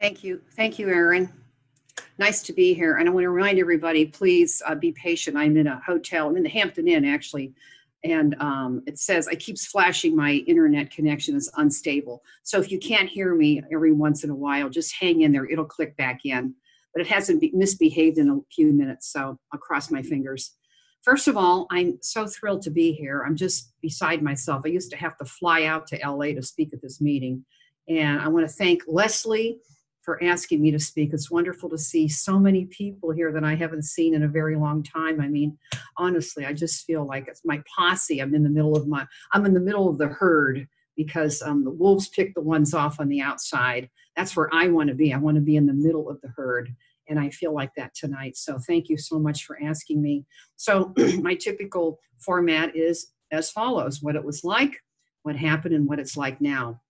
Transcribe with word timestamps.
Thank 0.00 0.24
you. 0.24 0.40
Thank 0.56 0.78
you, 0.78 0.88
Erin. 0.88 1.30
Nice 2.18 2.42
to 2.44 2.54
be 2.54 2.72
here. 2.72 2.96
And 2.96 3.08
I 3.08 3.12
want 3.12 3.24
to 3.24 3.30
remind 3.30 3.58
everybody, 3.58 4.06
please 4.06 4.62
uh, 4.64 4.74
be 4.74 4.92
patient. 4.92 5.36
I'm 5.36 5.58
in 5.58 5.66
a 5.66 5.80
hotel. 5.84 6.28
I'm 6.28 6.36
in 6.38 6.42
the 6.42 6.48
Hampton 6.48 6.88
Inn, 6.88 7.04
actually. 7.04 7.52
And 8.02 8.34
um, 8.40 8.82
it 8.86 8.98
says, 8.98 9.28
I 9.28 9.34
keeps 9.34 9.66
flashing 9.66 10.16
my 10.16 10.32
internet 10.46 10.90
connection 10.90 11.36
is 11.36 11.50
unstable. 11.58 12.22
So 12.44 12.58
if 12.58 12.72
you 12.72 12.78
can't 12.78 13.10
hear 13.10 13.34
me 13.34 13.62
every 13.70 13.92
once 13.92 14.24
in 14.24 14.30
a 14.30 14.34
while, 14.34 14.70
just 14.70 14.94
hang 14.98 15.20
in 15.20 15.32
there. 15.32 15.44
It'll 15.44 15.66
click 15.66 15.96
back 15.98 16.20
in. 16.24 16.54
But 16.94 17.02
it 17.02 17.08
hasn't 17.08 17.42
be- 17.42 17.52
misbehaved 17.52 18.16
in 18.16 18.30
a 18.30 18.40
few 18.50 18.72
minutes, 18.72 19.12
so 19.12 19.38
I'll 19.52 19.60
cross 19.60 19.90
my 19.90 20.02
fingers. 20.02 20.56
First 21.02 21.28
of 21.28 21.36
all, 21.36 21.66
I'm 21.70 21.98
so 22.00 22.26
thrilled 22.26 22.62
to 22.62 22.70
be 22.70 22.92
here. 22.92 23.22
I'm 23.26 23.36
just 23.36 23.72
beside 23.82 24.22
myself. 24.22 24.62
I 24.64 24.70
used 24.70 24.90
to 24.90 24.96
have 24.96 25.16
to 25.18 25.24
fly 25.26 25.64
out 25.64 25.86
to 25.88 25.98
LA 26.02 26.32
to 26.34 26.42
speak 26.42 26.72
at 26.72 26.82
this 26.82 27.00
meeting. 27.00 27.44
And 27.88 28.20
I 28.20 28.28
want 28.28 28.48
to 28.48 28.52
thank 28.52 28.82
Leslie 28.86 29.60
for 30.02 30.22
asking 30.24 30.62
me 30.62 30.70
to 30.70 30.78
speak. 30.78 31.12
It's 31.12 31.30
wonderful 31.30 31.68
to 31.70 31.78
see 31.78 32.08
so 32.08 32.38
many 32.38 32.66
people 32.66 33.10
here 33.10 33.32
that 33.32 33.44
I 33.44 33.54
haven't 33.54 33.84
seen 33.84 34.14
in 34.14 34.22
a 34.22 34.28
very 34.28 34.56
long 34.56 34.82
time. 34.82 35.20
I 35.20 35.28
mean, 35.28 35.58
honestly, 35.96 36.46
I 36.46 36.52
just 36.52 36.84
feel 36.86 37.06
like 37.06 37.28
it's 37.28 37.44
my 37.44 37.62
posse. 37.76 38.20
I'm 38.20 38.34
in 38.34 38.42
the 38.42 38.48
middle 38.48 38.76
of 38.76 38.88
my, 38.88 39.06
I'm 39.32 39.44
in 39.44 39.54
the 39.54 39.60
middle 39.60 39.88
of 39.88 39.98
the 39.98 40.08
herd 40.08 40.66
because 40.96 41.42
um, 41.42 41.64
the 41.64 41.70
wolves 41.70 42.08
pick 42.08 42.34
the 42.34 42.40
ones 42.40 42.74
off 42.74 43.00
on 43.00 43.08
the 43.08 43.20
outside. 43.20 43.88
That's 44.16 44.36
where 44.36 44.48
I 44.52 44.68
want 44.68 44.88
to 44.88 44.94
be. 44.94 45.12
I 45.12 45.18
want 45.18 45.36
to 45.36 45.42
be 45.42 45.56
in 45.56 45.66
the 45.66 45.72
middle 45.72 46.08
of 46.08 46.20
the 46.22 46.28
herd. 46.28 46.74
And 47.08 47.18
I 47.18 47.30
feel 47.30 47.52
like 47.52 47.74
that 47.76 47.94
tonight. 47.94 48.36
So 48.36 48.58
thank 48.58 48.88
you 48.88 48.96
so 48.96 49.18
much 49.18 49.44
for 49.44 49.58
asking 49.62 50.00
me. 50.00 50.24
So 50.56 50.94
my 51.20 51.34
typical 51.34 51.98
format 52.18 52.76
is 52.76 53.12
as 53.32 53.50
follows 53.50 54.02
what 54.02 54.16
it 54.16 54.24
was 54.24 54.44
like, 54.44 54.76
what 55.22 55.36
happened, 55.36 55.74
and 55.74 55.86
what 55.86 55.98
it's 55.98 56.16
like 56.16 56.40
now. 56.40 56.80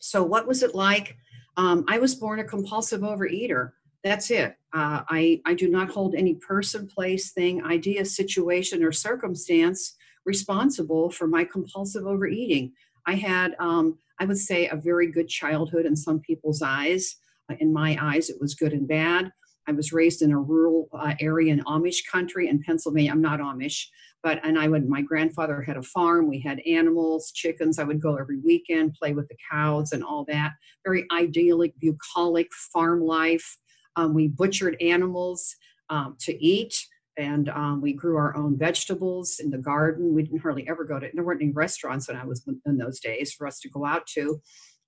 So, 0.00 0.22
what 0.22 0.46
was 0.46 0.62
it 0.62 0.74
like? 0.74 1.16
Um, 1.56 1.84
I 1.88 1.98
was 1.98 2.14
born 2.14 2.40
a 2.40 2.44
compulsive 2.44 3.02
overeater. 3.02 3.72
That's 4.02 4.30
it. 4.30 4.56
Uh, 4.72 5.02
I, 5.08 5.40
I 5.46 5.54
do 5.54 5.68
not 5.68 5.88
hold 5.90 6.14
any 6.14 6.34
person, 6.34 6.86
place, 6.86 7.32
thing, 7.32 7.64
idea, 7.64 8.04
situation, 8.04 8.84
or 8.84 8.92
circumstance 8.92 9.96
responsible 10.26 11.10
for 11.10 11.26
my 11.26 11.44
compulsive 11.44 12.06
overeating. 12.06 12.72
I 13.06 13.14
had, 13.14 13.54
um, 13.58 13.98
I 14.18 14.24
would 14.24 14.38
say, 14.38 14.68
a 14.68 14.76
very 14.76 15.10
good 15.10 15.28
childhood 15.28 15.86
in 15.86 15.96
some 15.96 16.20
people's 16.20 16.62
eyes. 16.62 17.16
Uh, 17.50 17.56
in 17.60 17.72
my 17.72 17.96
eyes, 18.00 18.30
it 18.30 18.40
was 18.40 18.54
good 18.54 18.72
and 18.72 18.88
bad. 18.88 19.30
I 19.66 19.72
was 19.72 19.92
raised 19.92 20.22
in 20.22 20.32
a 20.32 20.38
rural 20.38 20.88
uh, 20.92 21.14
area 21.20 21.52
in 21.52 21.64
Amish 21.64 22.06
country 22.10 22.48
in 22.48 22.62
Pennsylvania. 22.62 23.10
I'm 23.10 23.22
not 23.22 23.40
Amish, 23.40 23.86
but 24.24 24.40
and 24.42 24.58
I 24.58 24.66
would. 24.66 24.88
My 24.88 25.02
grandfather 25.02 25.62
had 25.62 25.76
a 25.76 25.82
farm. 25.82 26.28
We 26.28 26.40
had 26.40 26.60
animals, 26.66 27.30
chickens. 27.30 27.78
I 27.78 27.84
would 27.84 28.00
go 28.00 28.16
every 28.16 28.40
weekend, 28.40 28.94
play 28.94 29.12
with 29.12 29.28
the 29.28 29.36
cows 29.52 29.92
and 29.92 30.02
all 30.02 30.24
that. 30.28 30.54
Very 30.84 31.06
idyllic, 31.12 31.78
bucolic 31.78 32.48
farm 32.72 33.02
life. 33.02 33.58
Um, 33.96 34.14
we 34.14 34.26
butchered 34.26 34.76
animals 34.80 35.54
um, 35.90 36.16
to 36.20 36.44
eat, 36.44 36.74
and 37.18 37.50
um, 37.50 37.82
we 37.82 37.92
grew 37.92 38.16
our 38.16 38.34
own 38.36 38.58
vegetables 38.58 39.38
in 39.38 39.50
the 39.50 39.58
garden. 39.58 40.14
We 40.14 40.22
didn't 40.22 40.40
hardly 40.40 40.66
ever 40.68 40.84
go 40.84 40.98
to. 40.98 41.08
There 41.12 41.22
weren't 41.22 41.42
any 41.42 41.52
restaurants 41.52 42.08
when 42.08 42.16
I 42.16 42.24
was 42.24 42.44
in 42.66 42.78
those 42.78 42.98
days 42.98 43.32
for 43.34 43.46
us 43.46 43.60
to 43.60 43.68
go 43.68 43.84
out 43.84 44.06
to. 44.14 44.40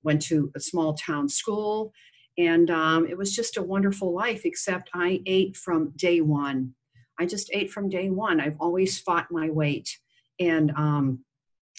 Went 0.03 0.23
to 0.23 0.51
a 0.57 0.61
small 0.61 0.95
town 0.95 1.29
school 1.29 1.93
and 2.39 2.71
um, 2.71 3.07
it 3.07 3.17
was 3.17 3.35
just 3.35 3.57
a 3.57 3.63
wonderful 3.63 4.13
life, 4.13 4.43
except 4.45 4.91
I 4.95 5.21
ate 5.27 5.57
from 5.57 5.93
day 5.97 6.21
one. 6.21 6.75
I 7.19 7.27
just 7.27 7.51
ate 7.53 7.71
from 7.71 7.89
day 7.89 8.11
one. 8.11 8.41
I've 8.41 8.57
always 8.61 9.01
fought 9.01 9.27
my 9.31 9.51
weight. 9.51 9.89
And, 10.39 10.71
um, 10.73 11.25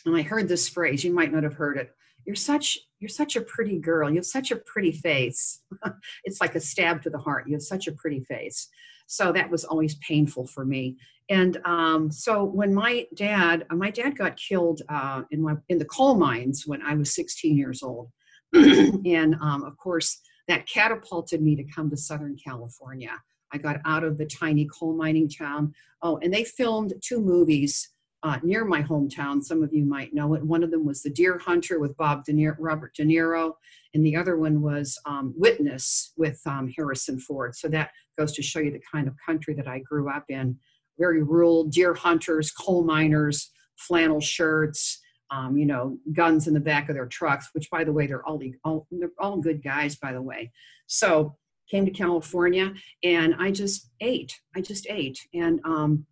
and 0.05 0.15
I 0.15 0.21
heard 0.21 0.47
this 0.47 0.67
phrase, 0.69 1.03
you 1.03 1.13
might 1.13 1.31
not 1.31 1.43
have 1.43 1.53
heard 1.53 1.77
it. 1.77 1.91
You're 2.25 2.35
such 2.35 2.77
you're 2.99 3.09
such 3.09 3.35
a 3.35 3.41
pretty 3.41 3.77
girl. 3.77 4.09
You 4.09 4.15
have 4.15 4.25
such 4.25 4.51
a 4.51 4.55
pretty 4.55 4.91
face. 4.91 5.61
it's 6.23 6.41
like 6.41 6.55
a 6.55 6.59
stab 6.59 7.03
to 7.03 7.09
the 7.09 7.17
heart. 7.17 7.47
You 7.47 7.53
have 7.53 7.61
such 7.61 7.87
a 7.87 7.91
pretty 7.91 8.21
face. 8.21 8.67
So 9.07 9.31
that 9.31 9.49
was 9.49 9.63
always 9.63 9.95
painful 9.95 10.47
for 10.47 10.65
me. 10.65 10.97
And 11.29 11.59
um, 11.65 12.11
so 12.11 12.43
when 12.43 12.73
my 12.73 13.05
dad, 13.15 13.65
my 13.69 13.91
dad 13.91 14.17
got 14.17 14.37
killed 14.37 14.81
uh, 14.89 15.23
in 15.31 15.41
my 15.41 15.55
in 15.69 15.77
the 15.77 15.85
coal 15.85 16.15
mines 16.15 16.63
when 16.65 16.81
I 16.81 16.95
was 16.95 17.13
16 17.13 17.57
years 17.57 17.83
old, 17.83 18.09
and 18.53 19.35
um, 19.41 19.63
of 19.63 19.77
course 19.77 20.19
that 20.47 20.67
catapulted 20.67 21.41
me 21.41 21.55
to 21.57 21.63
come 21.65 21.89
to 21.89 21.97
Southern 21.97 22.37
California. 22.37 23.11
I 23.53 23.57
got 23.57 23.77
out 23.85 24.03
of 24.03 24.17
the 24.17 24.25
tiny 24.25 24.65
coal 24.65 24.95
mining 24.95 25.29
town. 25.29 25.73
Oh, 26.01 26.17
and 26.17 26.33
they 26.33 26.43
filmed 26.43 26.93
two 27.01 27.19
movies 27.19 27.89
uh, 28.23 28.39
near 28.43 28.65
my 28.65 28.81
hometown. 28.81 29.43
Some 29.43 29.63
of 29.63 29.73
you 29.73 29.85
might 29.85 30.13
know 30.13 30.33
it. 30.33 30.43
One 30.43 30.63
of 30.63 30.71
them 30.71 30.85
was 30.85 31.01
The 31.01 31.09
Deer 31.09 31.37
Hunter 31.37 31.79
with 31.79 31.95
Bob 31.97 32.25
De 32.25 32.33
Niro, 32.33 32.55
Robert 32.59 32.93
De 32.95 33.03
Niro, 33.03 33.53
and 33.93 34.05
the 34.05 34.15
other 34.15 34.37
one 34.37 34.61
was 34.61 34.99
um, 35.05 35.33
Witness 35.37 36.13
with 36.17 36.39
um, 36.45 36.71
Harrison 36.75 37.19
Ford. 37.19 37.55
So 37.55 37.67
that 37.69 37.91
goes 38.17 38.33
to 38.33 38.41
show 38.41 38.59
you 38.59 38.71
the 38.71 38.81
kind 38.91 39.07
of 39.07 39.15
country 39.25 39.53
that 39.53 39.67
I 39.67 39.79
grew 39.79 40.09
up 40.09 40.25
in. 40.29 40.57
Very 40.99 41.21
rural, 41.23 41.65
deer 41.65 41.93
hunters, 41.93 42.51
coal 42.51 42.83
miners, 42.83 43.51
flannel 43.77 44.19
shirts, 44.19 44.99
um, 45.29 45.57
you 45.57 45.65
know, 45.65 45.97
guns 46.13 46.47
in 46.47 46.53
the 46.53 46.59
back 46.59 46.89
of 46.89 46.95
their 46.95 47.05
trucks, 47.05 47.49
which 47.53 47.69
by 47.69 47.83
the 47.83 47.91
way, 47.91 48.07
they're 48.07 48.25
all, 48.25 48.41
all, 48.63 48.87
they're 48.91 49.11
all 49.19 49.37
good 49.37 49.63
guys, 49.63 49.95
by 49.95 50.11
the 50.11 50.21
way. 50.21 50.51
So 50.87 51.35
came 51.69 51.85
to 51.85 51.91
California 51.91 52.73
and 53.03 53.35
I 53.39 53.51
just 53.51 53.89
ate, 54.01 54.39
I 54.55 54.61
just 54.61 54.87
ate. 54.89 55.19
And, 55.33 55.59
um, 55.63 56.05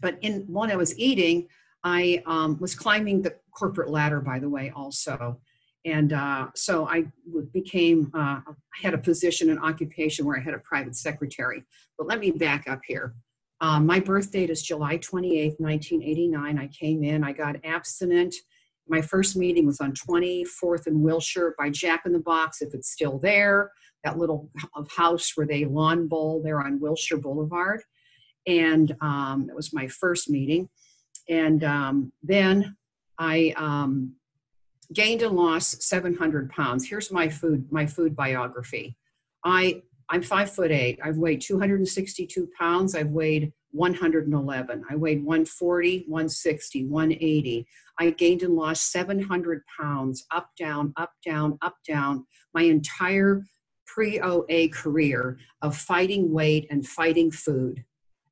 but 0.00 0.18
in 0.22 0.44
when 0.48 0.70
I 0.70 0.76
was 0.76 0.98
eating, 0.98 1.48
I 1.84 2.22
um, 2.26 2.58
was 2.60 2.74
climbing 2.74 3.22
the 3.22 3.34
corporate 3.52 3.90
ladder, 3.90 4.20
by 4.20 4.38
the 4.38 4.48
way, 4.48 4.72
also. 4.74 5.40
And 5.84 6.12
uh, 6.12 6.48
so 6.54 6.86
I 6.86 7.06
became, 7.52 8.10
uh, 8.14 8.40
I 8.46 8.52
had 8.80 8.94
a 8.94 8.98
position, 8.98 9.50
and 9.50 9.58
occupation 9.58 10.24
where 10.24 10.38
I 10.38 10.40
had 10.40 10.54
a 10.54 10.58
private 10.58 10.94
secretary. 10.94 11.64
But 11.98 12.06
let 12.06 12.20
me 12.20 12.30
back 12.30 12.68
up 12.68 12.80
here. 12.86 13.14
Um, 13.60 13.86
my 13.86 13.98
birth 13.98 14.30
date 14.30 14.50
is 14.50 14.62
July 14.62 14.98
28th, 14.98 15.58
1989. 15.58 16.58
I 16.58 16.66
came 16.68 17.02
in, 17.02 17.24
I 17.24 17.32
got 17.32 17.56
abstinent 17.64 18.34
my 18.88 19.00
first 19.00 19.36
meeting 19.36 19.66
was 19.66 19.80
on 19.80 19.92
24th 19.92 20.86
and 20.86 21.02
Wilshire 21.02 21.54
by 21.58 21.70
Jack 21.70 22.02
in 22.04 22.12
the 22.12 22.18
Box, 22.18 22.62
if 22.62 22.74
it's 22.74 22.90
still 22.90 23.18
there, 23.18 23.72
that 24.04 24.18
little 24.18 24.50
house 24.96 25.32
where 25.36 25.46
they 25.46 25.64
lawn 25.64 26.08
bowl 26.08 26.42
there 26.42 26.60
on 26.60 26.80
Wilshire 26.80 27.18
Boulevard. 27.18 27.82
And 28.46 28.94
um, 29.00 29.46
that 29.46 29.56
was 29.56 29.72
my 29.72 29.86
first 29.86 30.28
meeting. 30.28 30.68
And 31.28 31.62
um, 31.62 32.12
then 32.22 32.76
I 33.18 33.54
um, 33.56 34.14
gained 34.92 35.22
and 35.22 35.36
lost 35.36 35.82
700 35.82 36.50
pounds. 36.50 36.88
Here's 36.88 37.12
my 37.12 37.28
food, 37.28 37.70
my 37.70 37.86
food 37.86 38.16
biography. 38.16 38.96
I, 39.44 39.82
I'm 40.08 40.22
five 40.22 40.50
foot 40.52 40.70
eight. 40.70 40.98
I've 41.02 41.16
weighed 41.16 41.40
262 41.40 42.48
pounds. 42.58 42.94
I've 42.94 43.08
weighed 43.08 43.52
111. 43.72 44.84
I 44.90 44.96
weighed 44.96 45.24
140, 45.24 46.04
160, 46.06 46.86
180. 46.86 47.66
I 47.98 48.10
gained 48.10 48.42
and 48.42 48.54
lost 48.54 48.90
700 48.90 49.62
pounds, 49.80 50.26
up, 50.30 50.50
down, 50.58 50.92
up, 50.96 51.12
down, 51.24 51.58
up, 51.62 51.76
down, 51.86 52.26
my 52.54 52.62
entire 52.62 53.44
pre 53.92 54.20
OA 54.20 54.68
career 54.68 55.38
of 55.60 55.76
fighting 55.76 56.32
weight 56.32 56.66
and 56.70 56.86
fighting 56.86 57.30
food. 57.30 57.84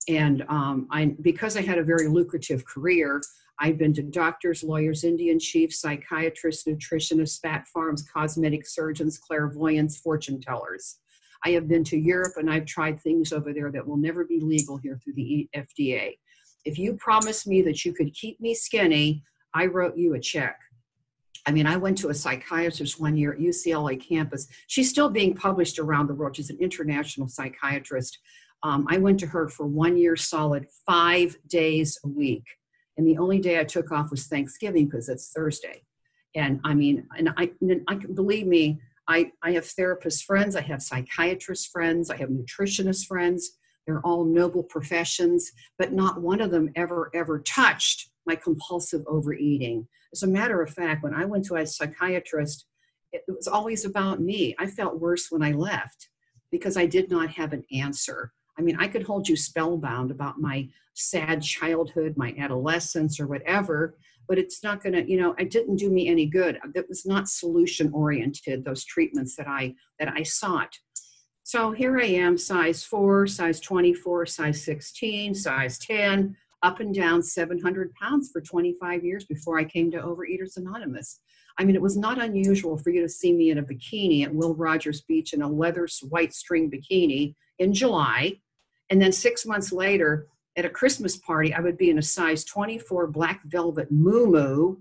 And 0.08 0.42
um, 0.48 0.88
I, 0.90 1.14
because 1.20 1.56
I 1.56 1.60
had 1.60 1.78
a 1.78 1.84
very 1.84 2.08
lucrative 2.08 2.64
career, 2.64 3.20
I've 3.58 3.76
been 3.76 3.92
to 3.94 4.02
doctors, 4.02 4.62
lawyers, 4.62 5.04
Indian 5.04 5.38
chiefs, 5.38 5.80
psychiatrists, 5.80 6.66
nutritionists, 6.66 7.40
fat 7.40 7.66
farms, 7.68 8.08
cosmetic 8.10 8.66
surgeons, 8.66 9.18
clairvoyants, 9.18 9.98
fortune 9.98 10.40
tellers. 10.40 10.96
I 11.44 11.50
have 11.50 11.68
been 11.68 11.84
to 11.84 11.98
Europe 11.98 12.34
and 12.36 12.50
I've 12.50 12.64
tried 12.64 12.98
things 13.00 13.32
over 13.32 13.52
there 13.52 13.70
that 13.70 13.86
will 13.86 13.98
never 13.98 14.24
be 14.24 14.40
legal 14.40 14.78
here 14.78 14.98
through 15.02 15.14
the 15.14 15.48
FDA. 15.54 16.16
If 16.64 16.78
you 16.78 16.94
promised 16.94 17.46
me 17.46 17.60
that 17.62 17.84
you 17.84 17.92
could 17.92 18.14
keep 18.14 18.40
me 18.40 18.54
skinny, 18.54 19.22
I 19.54 19.66
wrote 19.66 19.96
you 19.96 20.14
a 20.14 20.20
check. 20.20 20.58
I 21.46 21.52
mean, 21.52 21.66
I 21.66 21.76
went 21.76 21.98
to 21.98 22.10
a 22.10 22.14
psychiatrist 22.14 23.00
one 23.00 23.16
year 23.16 23.32
at 23.32 23.38
UCLA 23.38 24.00
campus. 24.00 24.46
She's 24.66 24.90
still 24.90 25.08
being 25.08 25.34
published 25.34 25.78
around 25.78 26.08
the 26.08 26.14
world. 26.14 26.36
She's 26.36 26.50
an 26.50 26.58
international 26.60 27.28
psychiatrist. 27.28 28.18
Um, 28.62 28.86
I 28.88 28.98
went 28.98 29.20
to 29.20 29.26
her 29.26 29.48
for 29.48 29.66
one 29.66 29.96
year 29.96 30.16
solid, 30.16 30.66
five 30.86 31.36
days 31.46 31.98
a 32.04 32.08
week. 32.08 32.44
And 32.96 33.06
the 33.06 33.16
only 33.16 33.38
day 33.38 33.58
I 33.58 33.64
took 33.64 33.90
off 33.90 34.10
was 34.10 34.26
Thanksgiving 34.26 34.84
because 34.86 35.08
it's 35.08 35.32
Thursday. 35.32 35.82
And 36.34 36.60
I 36.64 36.74
mean, 36.74 37.06
and 37.16 37.30
I, 37.36 37.50
and 37.60 37.82
I 37.88 37.94
believe 37.94 38.46
me, 38.46 38.80
I, 39.08 39.32
I 39.42 39.52
have 39.52 39.66
therapist 39.66 40.24
friends, 40.24 40.54
I 40.54 40.60
have 40.60 40.82
psychiatrist 40.82 41.70
friends, 41.72 42.10
I 42.10 42.16
have 42.16 42.28
nutritionist 42.28 43.06
friends. 43.06 43.56
They're 43.86 44.00
all 44.00 44.24
noble 44.24 44.62
professions, 44.62 45.50
but 45.78 45.92
not 45.92 46.20
one 46.20 46.40
of 46.40 46.50
them 46.50 46.70
ever, 46.76 47.10
ever 47.14 47.40
touched 47.40 48.10
my 48.26 48.36
compulsive 48.36 49.02
overeating. 49.08 49.88
As 50.12 50.22
a 50.22 50.28
matter 50.28 50.60
of 50.62 50.70
fact, 50.70 51.02
when 51.02 51.14
I 51.14 51.24
went 51.24 51.44
to 51.46 51.56
a 51.56 51.66
psychiatrist, 51.66 52.66
it 53.12 53.22
was 53.28 53.48
always 53.48 53.84
about 53.84 54.20
me. 54.20 54.54
I 54.58 54.66
felt 54.66 55.00
worse 55.00 55.30
when 55.30 55.42
I 55.42 55.52
left 55.52 56.08
because 56.50 56.76
I 56.76 56.86
did 56.86 57.10
not 57.10 57.30
have 57.30 57.52
an 57.52 57.64
answer. 57.72 58.32
I 58.58 58.62
mean, 58.62 58.76
I 58.78 58.88
could 58.88 59.04
hold 59.04 59.28
you 59.28 59.36
spellbound 59.36 60.10
about 60.10 60.38
my 60.38 60.68
sad 60.94 61.42
childhood, 61.42 62.14
my 62.16 62.34
adolescence, 62.38 63.18
or 63.18 63.26
whatever, 63.26 63.96
but 64.28 64.38
it's 64.38 64.62
not 64.62 64.82
going 64.82 64.92
to, 64.92 65.08
you 65.10 65.20
know, 65.20 65.34
it 65.38 65.50
didn't 65.50 65.76
do 65.76 65.90
me 65.90 66.08
any 66.08 66.26
good. 66.26 66.58
That 66.74 66.88
was 66.88 67.06
not 67.06 67.28
solution 67.28 67.90
oriented. 67.92 68.64
Those 68.64 68.84
treatments 68.84 69.34
that 69.36 69.48
I 69.48 69.74
that 69.98 70.08
I 70.08 70.22
sought. 70.22 70.78
So 71.42 71.72
here 71.72 71.98
I 71.98 72.04
am, 72.04 72.36
size 72.36 72.84
four, 72.84 73.26
size 73.26 73.58
24, 73.60 74.26
size 74.26 74.62
16, 74.62 75.34
size 75.34 75.78
10, 75.78 76.36
up 76.62 76.80
and 76.80 76.94
down 76.94 77.22
700 77.22 77.92
pounds 77.94 78.30
for 78.32 78.40
25 78.40 79.04
years 79.04 79.24
before 79.24 79.58
I 79.58 79.64
came 79.64 79.90
to 79.90 79.98
Overeaters 79.98 80.56
Anonymous. 80.56 81.20
I 81.58 81.64
mean, 81.64 81.74
it 81.74 81.82
was 81.82 81.96
not 81.96 82.20
unusual 82.20 82.78
for 82.78 82.90
you 82.90 83.02
to 83.02 83.08
see 83.08 83.32
me 83.32 83.50
in 83.50 83.58
a 83.58 83.62
bikini 83.62 84.24
at 84.24 84.34
Will 84.34 84.54
Rogers 84.54 85.02
Beach 85.02 85.32
in 85.32 85.42
a 85.42 85.48
leather 85.48 85.86
white 86.08 86.32
string 86.32 86.70
bikini 86.70 87.34
in 87.58 87.72
July. 87.72 88.40
And 88.90 89.00
then 89.00 89.12
six 89.12 89.46
months 89.46 89.72
later, 89.72 90.26
at 90.56 90.64
a 90.64 90.70
Christmas 90.70 91.16
party, 91.16 91.54
I 91.54 91.60
would 91.60 91.78
be 91.78 91.90
in 91.90 91.98
a 91.98 92.02
size 92.02 92.44
24 92.44 93.06
black 93.08 93.42
velvet 93.44 93.90
moo 93.90 94.76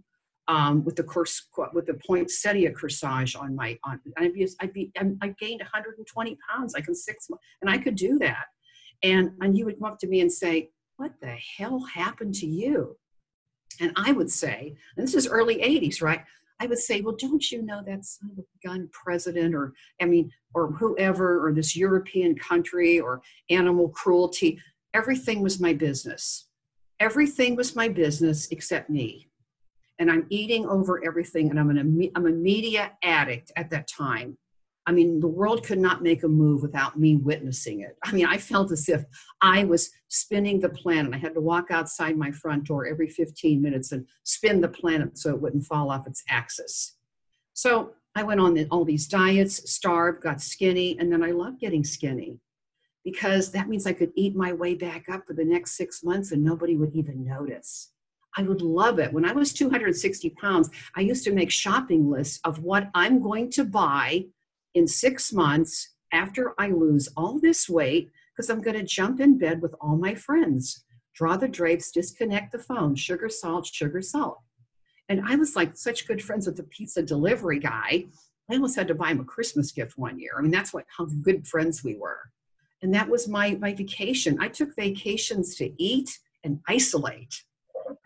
um, 0.47 0.83
with 0.83 0.95
the 0.95 1.03
course 1.03 1.47
with 1.73 1.85
the 1.85 1.93
poinsettia 2.05 2.71
corsage 2.71 3.39
on 3.39 3.55
my 3.55 3.77
on. 3.83 3.99
I'd 4.17 4.33
be 4.33 4.47
I'd 4.59 4.73
be 4.73 4.91
I 4.97 5.27
gained 5.39 5.61
120 5.61 6.37
pounds 6.49 6.73
like 6.73 6.87
in 6.87 6.95
six 6.95 7.29
months, 7.29 7.43
and 7.61 7.69
I 7.69 7.77
could 7.77 7.95
do 7.95 8.17
that. 8.19 8.45
And 9.03 9.31
and 9.41 9.57
you 9.57 9.65
would 9.65 9.79
come 9.79 9.91
up 9.91 9.99
to 9.99 10.07
me 10.07 10.21
and 10.21 10.31
say, 10.31 10.71
"What 10.99 11.19
the 11.21 11.37
hell 11.57 11.79
happened 11.79 12.35
to 12.35 12.45
you?" 12.45 12.97
And 13.79 13.93
I 13.95 14.11
would 14.11 14.29
say, 14.29 14.75
and 14.97 15.07
this 15.07 15.15
is 15.15 15.27
early 15.27 15.61
80s, 15.61 16.01
right? 16.01 16.25
I 16.59 16.67
would 16.67 16.77
say, 16.77 16.99
well, 16.99 17.15
don't 17.15 17.49
you 17.51 17.61
know 17.61 17.81
that 17.85 18.03
son 18.03 18.31
of 18.31 18.39
a 18.39 18.67
gun 18.67 18.89
president 18.91 19.55
or, 19.55 19.73
I 20.01 20.05
mean, 20.05 20.29
or 20.53 20.73
whoever, 20.73 21.45
or 21.45 21.53
this 21.53 21.75
European 21.75 22.35
country 22.35 22.99
or 22.99 23.21
animal 23.49 23.89
cruelty, 23.89 24.59
everything 24.93 25.41
was 25.41 25.61
my 25.61 25.73
business. 25.73 26.49
Everything 26.99 27.55
was 27.55 27.77
my 27.77 27.87
business 27.87 28.49
except 28.51 28.89
me. 28.89 29.29
And 29.99 30.11
I'm 30.11 30.25
eating 30.29 30.67
over 30.67 31.01
everything, 31.05 31.49
and 31.49 31.59
I'm, 31.59 31.69
an, 31.69 32.11
I'm 32.15 32.25
a 32.25 32.31
media 32.31 32.91
addict 33.03 33.51
at 33.55 33.69
that 33.69 33.87
time. 33.87 34.37
I 34.89 34.91
mean, 34.91 35.19
the 35.19 35.27
world 35.27 35.63
could 35.63 35.77
not 35.77 36.01
make 36.01 36.23
a 36.23 36.27
move 36.27 36.63
without 36.63 36.97
me 36.97 37.15
witnessing 37.15 37.81
it. 37.81 37.95
I 38.03 38.11
mean, 38.11 38.25
I 38.25 38.39
felt 38.39 38.71
as 38.71 38.89
if 38.89 39.05
I 39.39 39.63
was 39.63 39.91
spinning 40.07 40.59
the 40.59 40.69
planet. 40.69 41.13
I 41.13 41.17
had 41.19 41.35
to 41.35 41.41
walk 41.41 41.69
outside 41.69 42.17
my 42.17 42.31
front 42.31 42.63
door 42.63 42.87
every 42.87 43.07
15 43.07 43.61
minutes 43.61 43.91
and 43.91 44.07
spin 44.23 44.61
the 44.61 44.67
planet 44.67 45.15
so 45.19 45.29
it 45.29 45.39
wouldn't 45.39 45.67
fall 45.67 45.91
off 45.91 46.07
its 46.07 46.23
axis. 46.27 46.95
So 47.53 47.91
I 48.15 48.23
went 48.23 48.39
on 48.39 48.57
all 48.71 48.83
these 48.83 49.07
diets, 49.07 49.71
starved, 49.71 50.23
got 50.23 50.41
skinny, 50.41 50.97
and 50.97 51.13
then 51.13 51.21
I 51.21 51.29
loved 51.29 51.59
getting 51.59 51.83
skinny 51.83 52.39
because 53.05 53.51
that 53.51 53.69
means 53.69 53.85
I 53.85 53.93
could 53.93 54.11
eat 54.15 54.35
my 54.35 54.53
way 54.53 54.73
back 54.73 55.07
up 55.07 55.27
for 55.27 55.35
the 55.35 55.45
next 55.45 55.77
six 55.77 56.03
months 56.03 56.31
and 56.31 56.43
nobody 56.43 56.75
would 56.75 56.95
even 56.95 57.23
notice. 57.23 57.91
I 58.35 58.41
would 58.41 58.63
love 58.63 58.97
it. 58.97 59.13
When 59.13 59.25
I 59.25 59.33
was 59.33 59.53
260 59.53 60.31
pounds, 60.31 60.71
I 60.95 61.01
used 61.01 61.23
to 61.25 61.31
make 61.31 61.51
shopping 61.51 62.09
lists 62.09 62.39
of 62.43 62.63
what 62.63 62.89
I'm 62.95 63.21
going 63.21 63.51
to 63.51 63.63
buy 63.65 64.25
in 64.73 64.87
six 64.87 65.33
months 65.33 65.95
after 66.11 66.53
I 66.57 66.69
lose 66.69 67.09
all 67.15 67.39
this 67.39 67.69
weight 67.69 68.11
because 68.35 68.49
I'm 68.49 68.61
going 68.61 68.77
to 68.77 68.83
jump 68.83 69.19
in 69.19 69.37
bed 69.37 69.61
with 69.61 69.75
all 69.81 69.97
my 69.97 70.15
friends, 70.15 70.83
draw 71.13 71.37
the 71.37 71.47
drapes, 71.47 71.91
disconnect 71.91 72.51
the 72.51 72.59
phone, 72.59 72.95
sugar, 72.95 73.29
salt, 73.29 73.67
sugar, 73.67 74.01
salt. 74.01 74.39
And 75.09 75.21
I 75.25 75.35
was 75.35 75.55
like 75.55 75.75
such 75.75 76.07
good 76.07 76.21
friends 76.21 76.45
with 76.45 76.55
the 76.55 76.63
pizza 76.63 77.01
delivery 77.01 77.59
guy. 77.59 78.05
I 78.49 78.53
almost 78.53 78.75
had 78.75 78.87
to 78.87 78.95
buy 78.95 79.09
him 79.09 79.19
a 79.19 79.25
Christmas 79.25 79.71
gift 79.71 79.97
one 79.97 80.19
year. 80.19 80.33
I 80.37 80.41
mean, 80.41 80.51
that's 80.51 80.73
what 80.73 80.85
how 80.95 81.05
good 81.21 81.47
friends 81.47 81.83
we 81.83 81.95
were. 81.95 82.31
And 82.81 82.93
that 82.93 83.09
was 83.09 83.27
my 83.27 83.57
my 83.59 83.73
vacation. 83.73 84.37
I 84.39 84.47
took 84.47 84.75
vacations 84.75 85.55
to 85.55 85.71
eat 85.81 86.09
and 86.43 86.59
isolate. 86.67 87.43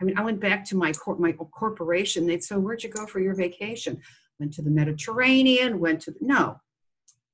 I 0.00 0.04
mean, 0.04 0.18
I 0.18 0.24
went 0.24 0.40
back 0.40 0.64
to 0.66 0.76
my 0.76 0.92
cor- 0.92 1.18
my 1.18 1.32
corporation. 1.32 2.26
They'd 2.26 2.42
say, 2.42 2.56
"Where'd 2.56 2.82
you 2.82 2.90
go 2.90 3.06
for 3.06 3.20
your 3.20 3.34
vacation?" 3.34 4.00
Went 4.38 4.52
to 4.54 4.62
the 4.62 4.70
Mediterranean, 4.70 5.80
went 5.80 6.00
to, 6.02 6.10
the, 6.10 6.18
no. 6.20 6.60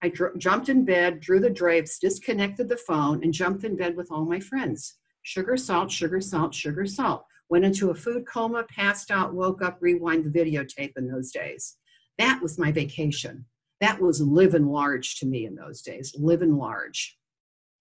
I 0.02 0.08
dr- 0.08 0.38
jumped 0.38 0.68
in 0.68 0.84
bed, 0.84 1.20
drew 1.20 1.40
the 1.40 1.50
drapes, 1.50 1.98
disconnected 1.98 2.68
the 2.68 2.76
phone, 2.76 3.22
and 3.22 3.32
jumped 3.32 3.64
in 3.64 3.76
bed 3.76 3.96
with 3.96 4.10
all 4.10 4.24
my 4.24 4.40
friends. 4.40 4.96
Sugar, 5.22 5.56
salt, 5.56 5.90
sugar, 5.90 6.20
salt, 6.20 6.54
sugar, 6.54 6.86
salt. 6.86 7.24
Went 7.50 7.64
into 7.64 7.90
a 7.90 7.94
food 7.94 8.26
coma, 8.26 8.64
passed 8.64 9.10
out, 9.10 9.34
woke 9.34 9.62
up, 9.62 9.78
rewind 9.80 10.24
the 10.24 10.38
videotape 10.38 10.92
in 10.96 11.10
those 11.10 11.32
days. 11.32 11.76
That 12.16 12.40
was 12.40 12.58
my 12.58 12.72
vacation. 12.72 13.44
That 13.80 14.00
was 14.00 14.20
living 14.20 14.66
large 14.66 15.16
to 15.16 15.26
me 15.26 15.46
in 15.46 15.54
those 15.54 15.82
days, 15.82 16.14
living 16.16 16.56
large. 16.56 17.18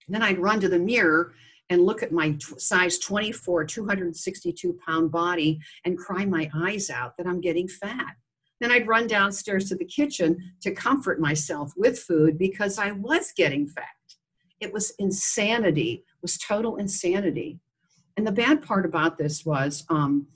And 0.06 0.14
then 0.14 0.22
I'd 0.22 0.38
run 0.38 0.60
to 0.60 0.68
the 0.68 0.78
mirror 0.78 1.34
and 1.68 1.82
look 1.82 2.02
at 2.02 2.12
my 2.12 2.32
t- 2.32 2.58
size 2.58 2.98
24, 2.98 3.64
262 3.64 4.78
pound 4.84 5.12
body 5.12 5.60
and 5.84 5.96
cry 5.96 6.24
my 6.24 6.50
eyes 6.54 6.90
out 6.90 7.16
that 7.16 7.26
I'm 7.26 7.40
getting 7.40 7.68
fat. 7.68 8.16
Then 8.60 8.70
I'd 8.70 8.86
run 8.86 9.06
downstairs 9.06 9.68
to 9.68 9.74
the 9.74 9.84
kitchen 9.84 10.52
to 10.60 10.70
comfort 10.70 11.18
myself 11.18 11.72
with 11.76 11.98
food 11.98 12.38
because 12.38 12.78
I 12.78 12.92
was 12.92 13.32
getting 13.34 13.66
fat. 13.66 13.86
It 14.60 14.72
was 14.72 14.92
insanity, 14.98 16.04
it 16.06 16.22
was 16.22 16.36
total 16.36 16.76
insanity. 16.76 17.58
And 18.16 18.26
the 18.26 18.32
bad 18.32 18.60
part 18.60 18.84
about 18.84 19.16
this 19.16 19.46
was, 19.46 19.84
um, 19.88 20.26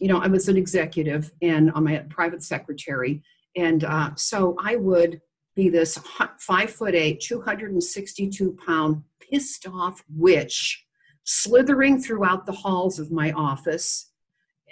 you 0.00 0.08
know, 0.08 0.18
I 0.18 0.28
was 0.28 0.48
an 0.48 0.56
executive 0.56 1.30
and 1.42 1.70
I'm 1.74 1.86
a 1.88 2.00
private 2.04 2.42
secretary. 2.42 3.22
And 3.54 3.84
uh, 3.84 4.14
so 4.16 4.56
I 4.58 4.76
would 4.76 5.20
be 5.54 5.68
this 5.68 5.98
five 6.38 6.70
foot 6.70 6.94
eight, 6.94 7.20
262 7.20 8.56
pound, 8.66 9.02
pissed 9.20 9.66
off 9.68 10.02
witch 10.08 10.84
slithering 11.24 12.00
throughout 12.00 12.46
the 12.46 12.52
halls 12.52 12.98
of 12.98 13.10
my 13.10 13.32
office. 13.32 14.10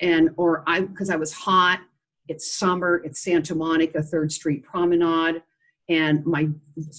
And, 0.01 0.31
or 0.37 0.65
I, 0.67 0.81
because 0.81 1.11
I 1.11 1.17
was 1.17 1.33
hot 1.33 1.81
it's 2.29 2.55
summer, 2.55 3.03
it's 3.05 3.23
Santa 3.23 3.55
Monica, 3.55 3.99
3rd 3.99 4.33
Street 4.33 4.65
Promenade, 4.65 5.43
and 5.89 6.25
my, 6.25 6.49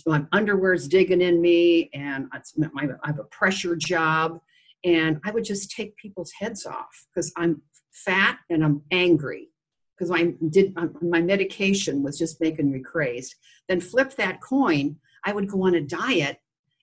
my 0.06 0.24
underwear's 0.32 0.88
digging 0.88 1.22
in 1.22 1.42
me, 1.42 1.90
and 1.94 2.28
my, 2.58 2.88
I 3.04 3.08
have 3.08 3.20
a 3.20 3.24
pressure 3.26 3.76
job, 3.76 4.40
and 4.84 5.20
I 5.26 5.32
would 5.32 5.46
just 5.46 5.72
take 5.72 5.96
people's 5.98 6.32
heads 6.32 6.66
off 6.66 7.08
because 7.14 7.32
I'm 7.38 7.62
fat 7.92 8.40
and 8.50 8.64
I'm 8.64 8.82
angry 8.92 9.50
because 9.98 10.12
I 10.12 10.34
did 10.50 10.76
my 11.02 11.22
medication 11.22 12.04
was 12.04 12.18
just 12.18 12.42
making 12.42 12.72
me 12.72 12.80
crazed. 12.80 13.36
Then 13.70 13.80
flip 13.80 14.16
that 14.16 14.42
coin, 14.42 14.98
I 15.24 15.34
would 15.34 15.48
go 15.48 15.66
on 15.66 15.76
a 15.76 15.82
diet 15.82 16.40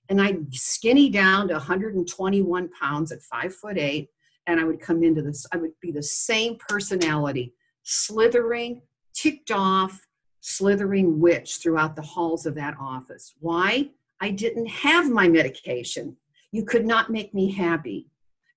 and 0.08 0.20
I'd 0.20 0.54
skinny 0.54 1.08
down 1.10 1.48
to 1.48 1.54
121 1.54 2.68
pounds 2.70 3.12
at 3.12 3.22
five 3.22 3.54
foot 3.54 3.78
eight, 3.78 4.08
and 4.46 4.58
I 4.58 4.64
would 4.64 4.80
come 4.80 5.04
into 5.04 5.22
this. 5.22 5.46
I 5.52 5.56
would 5.56 5.72
be 5.80 5.92
the 5.92 6.02
same 6.02 6.56
personality, 6.68 7.54
slithering, 7.82 8.82
ticked 9.14 9.50
off, 9.50 10.06
slithering 10.40 11.20
witch 11.20 11.58
throughout 11.58 11.96
the 11.96 12.02
halls 12.02 12.46
of 12.46 12.54
that 12.54 12.76
office. 12.80 13.34
Why? 13.40 13.90
I 14.20 14.30
didn't 14.30 14.66
have 14.66 15.10
my 15.10 15.28
medication. 15.28 16.16
You 16.52 16.64
could 16.64 16.86
not 16.86 17.10
make 17.10 17.32
me 17.32 17.52
happy. 17.52 18.08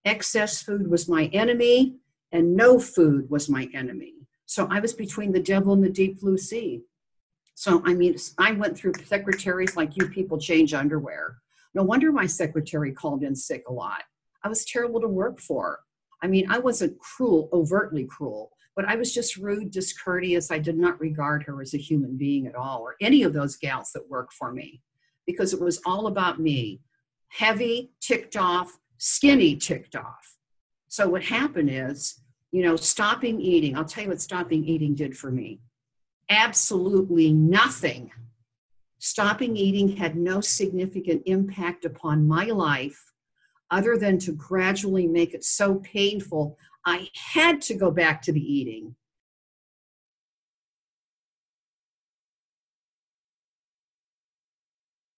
Excess 0.06 0.62
food 0.62 0.89
was 0.89 1.08
my 1.08 1.25
enemy, 1.27 1.96
and 2.32 2.56
no 2.56 2.80
food 2.80 3.30
was 3.30 3.50
my 3.50 3.70
enemy. 3.74 4.15
So 4.46 4.68
I 4.70 4.80
was 4.80 4.94
between 4.94 5.32
the 5.32 5.39
devil 5.39 5.74
and 5.74 5.84
the 5.84 5.89
deep 5.89 6.20
blue 6.20 6.38
sea. 6.38 6.84
So, 7.56 7.82
I 7.86 7.94
mean, 7.94 8.15
I 8.38 8.51
went 8.51 8.77
through 8.77 8.94
secretaries 9.06 9.77
like 9.77 9.96
you 9.96 10.08
people 10.10 10.38
change 10.38 10.74
underwear. 10.74 11.38
No 11.74 11.84
wonder 11.84 12.12
my 12.12 12.25
secretary 12.25 12.92
called 12.92 13.24
in 13.24 13.36
sick 13.36 13.63
a 13.68 13.74
lot. 13.74 14.03
I 14.44 14.50
was 14.50 14.65
terrible 14.65 15.00
to 15.01 15.08
work 15.08 15.39
for. 15.39 15.80
I 16.22 16.27
mean, 16.27 16.50
I 16.50 16.60
wasn't 16.60 17.00
cruel, 17.00 17.50
overtly 17.53 18.06
cruel, 18.06 18.51
but 18.75 18.86
I 18.86 18.96
was 18.96 19.13
just 19.13 19.38
rude, 19.38 19.72
discourteous. 19.72 20.51
I 20.51 20.60
did 20.60 20.77
not 20.77 21.00
regard 21.00 21.44
her 21.44 21.62
as 21.62 21.74
a 21.74 21.77
human 21.77 22.18
being 22.18 22.48
at 22.48 22.56
all, 22.56 22.82
or 22.82 22.96
any 23.01 23.24
of 23.24 23.34
those 23.34 23.56
gals 23.56 23.92
that 23.94 24.10
work 24.10 24.32
for 24.32 24.51
me, 24.51 24.82
because 25.25 25.53
it 25.53 25.62
was 25.62 25.82
all 25.86 26.08
about 26.08 26.39
me. 26.39 26.82
Heavy, 27.30 27.92
ticked 28.01 28.36
off, 28.36 28.80
skinny, 28.98 29.56
ticked 29.56 29.96
off. 29.96 30.38
So 30.88 31.10
what 31.10 31.24
happened 31.24 31.70
is, 31.72 32.22
you 32.51 32.63
know, 32.63 32.75
stopping 32.75 33.42
eating. 33.42 33.75
I'll 33.75 33.86
tell 33.86 34.03
you 34.03 34.10
what 34.10 34.22
stopping 34.22 34.63
eating 34.63 34.94
did 34.94 35.18
for 35.18 35.32
me. 35.32 35.60
Absolutely 36.30 37.34
nothing. 37.34 38.12
Stopping 39.00 39.58
eating 39.58 39.98
had 39.98 40.15
no 40.15 40.39
significant 40.39 41.24
impact 41.25 41.84
upon 41.84 42.27
my 42.27 42.46
life 42.46 43.12
other 43.72 43.98
than 43.98 44.20
to 44.20 44.32
gradually 44.34 45.08
make 45.08 45.34
it 45.34 45.44
so 45.44 45.75
painful 45.75 46.58
I 46.86 47.10
had 47.16 47.62
to 47.63 47.75
go 47.75 47.92
back 47.92 48.22
to 48.24 48.32
the 48.32 48.42
eating. 48.42 48.96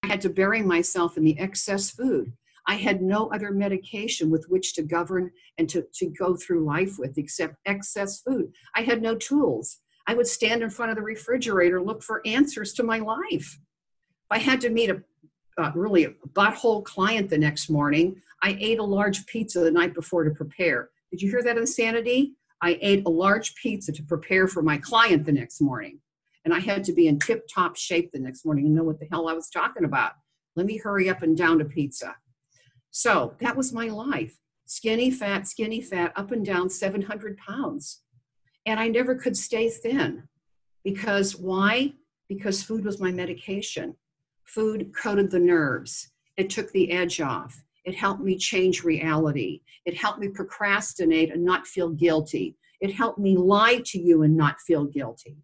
I 0.04 0.08
had 0.08 0.22
to 0.22 0.30
bury 0.30 0.62
myself 0.62 1.18
in 1.18 1.24
the 1.24 1.40
excess 1.40 1.90
food. 1.90 2.34
I 2.68 2.76
had 2.76 3.02
no 3.02 3.32
other 3.32 3.52
medication 3.52 4.30
with 4.30 4.46
which 4.50 4.74
to 4.74 4.84
govern 4.84 5.32
and 5.58 5.68
to, 5.70 5.86
to 5.96 6.08
go 6.08 6.36
through 6.36 6.66
life 6.66 6.98
with 6.98 7.18
except 7.18 7.56
excess 7.66 8.22
food. 8.22 8.52
I 8.76 8.82
had 8.82 9.02
no 9.02 9.16
tools. 9.16 9.78
I 10.08 10.14
would 10.14 10.28
stand 10.28 10.62
in 10.62 10.70
front 10.70 10.92
of 10.92 10.98
the 10.98 11.04
refrigerator, 11.04 11.82
look 11.82 12.04
for 12.04 12.22
answers 12.26 12.74
to 12.74 12.84
my 12.84 13.00
life. 13.00 13.60
If 13.60 14.32
I 14.32 14.38
had 14.38 14.62
to 14.62 14.70
meet 14.70 14.90
a 14.90 15.02
uh, 15.58 15.72
really 15.74 16.04
a 16.04 16.10
butthole 16.34 16.84
client 16.84 17.30
the 17.30 17.38
next 17.38 17.70
morning, 17.70 18.22
I 18.44 18.58
ate 18.60 18.80
a 18.80 18.84
large 18.84 19.26
pizza 19.26 19.62
the 19.62 19.72
night 19.72 19.94
before 19.94 20.26
to 20.26 20.32
prepare. 20.32 20.90
Did 21.12 21.22
you 21.22 21.30
hear 21.30 21.44
that 21.44 21.58
insanity? 21.58 22.36
I 22.62 22.80
ate 22.82 23.06
a 23.06 23.10
large 23.10 23.56
pizza 23.56 23.92
to 23.92 24.04
prepare 24.04 24.48
for 24.48 24.62
my 24.62 24.78
client 24.78 25.26
the 25.26 25.32
next 25.32 25.62
morning. 25.62 26.00
And 26.46 26.54
I 26.54 26.60
had 26.60 26.84
to 26.86 26.94
be 26.94 27.08
in 27.08 27.20
tip 27.20 27.48
top 27.54 27.76
shape 27.76 28.12
the 28.12 28.20
next 28.20 28.46
morning 28.46 28.66
and 28.66 28.76
know 28.76 28.84
what 28.84 29.00
the 29.00 29.08
hell 29.12 29.28
I 29.28 29.34
was 29.34 29.50
talking 29.50 29.84
about. 29.84 30.14
Let 30.56 30.66
me 30.66 30.78
hurry 30.78 31.10
up 31.10 31.22
and 31.22 31.36
down 31.36 31.60
to 31.60 31.66
pizza. 31.66 32.16
So 32.92 33.36
that 33.42 33.58
was 33.58 33.74
my 33.74 33.88
life 33.88 34.38
skinny, 34.68 35.12
fat, 35.12 35.48
skinny, 35.48 35.82
fat, 35.82 36.12
up 36.16 36.32
and 36.32 36.46
down 36.46 36.70
700 36.70 37.38
pounds. 37.38 38.02
And 38.66 38.80
I 38.80 38.88
never 38.88 39.16
could 39.16 39.38
stay 39.38 39.70
thin 39.70 40.24
because 40.84 41.36
why? 41.36 41.94
Because 42.30 42.64
food 42.64 42.86
was 42.86 43.00
my 43.00 43.12
medication. 43.12 43.96
Food 44.46 44.92
coated 44.96 45.30
the 45.30 45.40
nerves, 45.40 46.12
it 46.38 46.50
took 46.50 46.72
the 46.72 46.92
edge 46.92 47.20
off. 47.20 47.65
It 47.86 47.96
helped 47.96 48.22
me 48.22 48.38
change 48.38 48.84
reality. 48.84 49.62
It 49.86 49.96
helped 49.96 50.20
me 50.20 50.28
procrastinate 50.30 51.32
and 51.32 51.46
not 51.46 51.68
feel 51.68 51.90
guilty. 51.90 52.58
It 52.82 52.94
helped 52.94 53.20
me 53.20 53.38
lie 53.38 53.82
to 53.86 54.00
you 54.00 54.24
and 54.24 54.36
not 54.36 54.60
feel 54.62 54.86
guilty. 54.86 55.38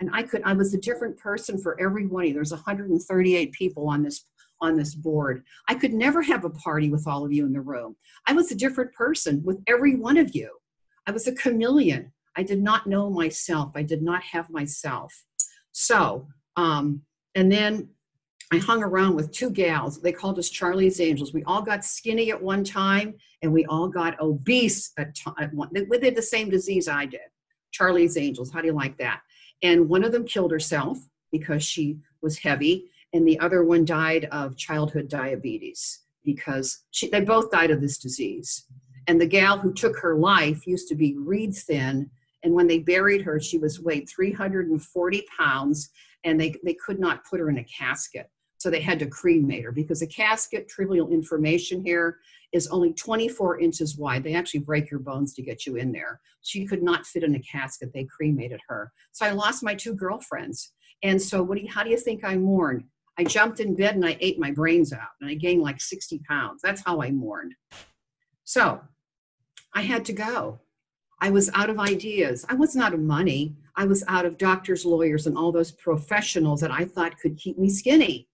And 0.00 0.08
I 0.12 0.22
could, 0.22 0.42
I 0.44 0.54
was 0.54 0.72
a 0.72 0.80
different 0.80 1.18
person 1.18 1.58
for 1.58 1.78
every 1.80 2.06
one 2.06 2.22
of 2.22 2.28
you. 2.28 2.34
There's 2.34 2.52
138 2.52 3.52
people 3.52 3.88
on 3.88 4.02
this 4.02 4.24
on 4.62 4.76
this 4.76 4.94
board. 4.94 5.42
I 5.68 5.74
could 5.74 5.94
never 5.94 6.22
have 6.22 6.44
a 6.44 6.50
party 6.50 6.90
with 6.90 7.06
all 7.06 7.24
of 7.24 7.32
you 7.32 7.46
in 7.46 7.52
the 7.52 7.60
room. 7.60 7.96
I 8.26 8.32
was 8.32 8.50
a 8.50 8.56
different 8.56 8.92
person 8.92 9.42
with 9.44 9.58
every 9.66 9.96
one 9.96 10.16
of 10.18 10.34
you. 10.34 10.50
I 11.06 11.12
was 11.12 11.26
a 11.26 11.34
chameleon. 11.34 12.12
I 12.36 12.42
did 12.42 12.62
not 12.62 12.86
know 12.86 13.10
myself. 13.10 13.72
I 13.74 13.82
did 13.82 14.02
not 14.02 14.22
have 14.22 14.50
myself. 14.50 15.24
So, 15.72 16.28
um, 16.56 17.02
and 17.34 17.50
then 17.50 17.88
I 18.52 18.58
hung 18.58 18.82
around 18.82 19.14
with 19.14 19.30
two 19.30 19.50
gals. 19.50 20.00
They 20.00 20.10
called 20.10 20.38
us 20.38 20.50
Charlie's 20.50 21.00
Angels. 21.00 21.32
We 21.32 21.44
all 21.44 21.62
got 21.62 21.84
skinny 21.84 22.32
at 22.32 22.42
one 22.42 22.64
time, 22.64 23.14
and 23.42 23.52
we 23.52 23.64
all 23.66 23.86
got 23.86 24.20
obese 24.20 24.90
at, 24.98 25.14
t- 25.14 25.30
at 25.38 25.54
one. 25.54 25.68
They, 25.72 25.84
they 25.84 26.06
had 26.06 26.16
the 26.16 26.22
same 26.22 26.50
disease 26.50 26.88
I 26.88 27.06
did. 27.06 27.20
Charlie's 27.70 28.16
Angels. 28.16 28.50
How 28.50 28.60
do 28.60 28.66
you 28.66 28.72
like 28.72 28.98
that? 28.98 29.20
And 29.62 29.88
one 29.88 30.02
of 30.02 30.10
them 30.10 30.24
killed 30.24 30.50
herself 30.50 30.98
because 31.30 31.62
she 31.62 31.98
was 32.22 32.38
heavy, 32.38 32.86
and 33.12 33.26
the 33.26 33.38
other 33.38 33.62
one 33.62 33.84
died 33.84 34.24
of 34.32 34.56
childhood 34.56 35.08
diabetes 35.08 36.00
because 36.24 36.80
she, 36.90 37.08
they 37.08 37.20
both 37.20 37.52
died 37.52 37.70
of 37.70 37.80
this 37.80 37.98
disease. 37.98 38.66
And 39.06 39.20
the 39.20 39.26
gal 39.26 39.58
who 39.58 39.72
took 39.72 39.96
her 40.00 40.16
life 40.16 40.66
used 40.66 40.88
to 40.88 40.96
be 40.96 41.16
reed 41.16 41.54
thin, 41.54 42.10
and 42.42 42.52
when 42.52 42.66
they 42.66 42.80
buried 42.80 43.22
her, 43.22 43.38
she 43.38 43.58
was 43.58 43.80
weighed 43.80 44.08
340 44.08 45.26
pounds, 45.38 45.90
and 46.24 46.40
they, 46.40 46.56
they 46.64 46.74
could 46.74 46.98
not 46.98 47.24
put 47.24 47.38
her 47.38 47.48
in 47.48 47.58
a 47.58 47.64
casket. 47.64 48.28
So 48.60 48.68
they 48.68 48.82
had 48.82 48.98
to 48.98 49.06
cremate 49.06 49.64
her 49.64 49.72
because 49.72 50.02
a 50.02 50.06
casket, 50.06 50.68
trivial 50.68 51.08
information 51.08 51.82
here, 51.82 52.18
is 52.52 52.68
only 52.68 52.92
24 52.92 53.58
inches 53.58 53.96
wide. 53.96 54.22
They 54.22 54.34
actually 54.34 54.60
break 54.60 54.90
your 54.90 55.00
bones 55.00 55.32
to 55.34 55.42
get 55.42 55.64
you 55.64 55.76
in 55.76 55.92
there. 55.92 56.20
She 56.42 56.66
could 56.66 56.82
not 56.82 57.06
fit 57.06 57.24
in 57.24 57.34
a 57.34 57.40
casket. 57.40 57.90
They 57.94 58.04
cremated 58.04 58.60
her. 58.68 58.92
So 59.12 59.24
I 59.24 59.30
lost 59.30 59.62
my 59.62 59.74
two 59.74 59.94
girlfriends. 59.94 60.72
And 61.02 61.20
so 61.20 61.42
what 61.42 61.56
do 61.56 61.64
you, 61.64 61.70
how 61.70 61.82
do 61.82 61.88
you 61.88 61.96
think 61.96 62.22
I 62.22 62.36
mourned? 62.36 62.84
I 63.18 63.24
jumped 63.24 63.60
in 63.60 63.74
bed 63.74 63.94
and 63.94 64.04
I 64.04 64.18
ate 64.20 64.38
my 64.38 64.50
brains 64.50 64.92
out 64.92 65.08
and 65.22 65.30
I 65.30 65.34
gained 65.34 65.62
like 65.62 65.80
60 65.80 66.20
pounds. 66.28 66.60
That's 66.62 66.82
how 66.84 67.00
I 67.00 67.10
mourned. 67.12 67.54
So 68.44 68.82
I 69.74 69.80
had 69.80 70.04
to 70.04 70.12
go. 70.12 70.60
I 71.18 71.30
was 71.30 71.50
out 71.54 71.70
of 71.70 71.78
ideas. 71.78 72.44
I 72.50 72.54
wasn't 72.54 72.84
out 72.84 72.92
of 72.92 73.00
money. 73.00 73.56
I 73.74 73.86
was 73.86 74.04
out 74.06 74.26
of 74.26 74.36
doctors, 74.36 74.84
lawyers, 74.84 75.26
and 75.26 75.38
all 75.38 75.50
those 75.50 75.72
professionals 75.72 76.60
that 76.60 76.70
I 76.70 76.84
thought 76.84 77.18
could 77.18 77.38
keep 77.38 77.56
me 77.56 77.70
skinny 77.70 78.26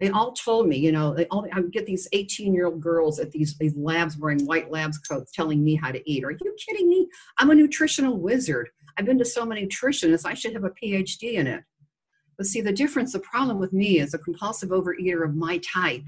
they 0.00 0.10
all 0.10 0.32
told 0.32 0.66
me, 0.66 0.76
you 0.76 0.90
know, 0.90 1.14
they 1.14 1.26
all, 1.26 1.46
I 1.52 1.60
would 1.60 1.72
get 1.72 1.86
these 1.86 2.08
18 2.12 2.52
year 2.54 2.66
old 2.66 2.80
girls 2.80 3.20
at 3.20 3.30
these, 3.30 3.56
these 3.58 3.76
labs 3.76 4.16
wearing 4.16 4.44
white 4.46 4.70
labs 4.70 4.98
coats 4.98 5.30
telling 5.32 5.62
me 5.62 5.76
how 5.76 5.92
to 5.92 6.10
eat. 6.10 6.24
Are 6.24 6.32
you 6.32 6.56
kidding 6.68 6.88
me? 6.88 7.08
I'm 7.38 7.50
a 7.50 7.54
nutritional 7.54 8.18
wizard. 8.18 8.70
I've 8.96 9.06
been 9.06 9.18
to 9.18 9.24
so 9.24 9.44
many 9.44 9.66
nutritionists, 9.66 10.26
I 10.26 10.34
should 10.34 10.54
have 10.54 10.64
a 10.64 10.70
PhD 10.70 11.34
in 11.34 11.46
it. 11.46 11.62
But 12.36 12.46
see, 12.46 12.60
the 12.60 12.72
difference, 12.72 13.12
the 13.12 13.20
problem 13.20 13.58
with 13.58 13.72
me 13.72 14.00
is 14.00 14.14
a 14.14 14.18
compulsive 14.18 14.70
overeater 14.70 15.24
of 15.24 15.34
my 15.34 15.58
type, 15.58 16.02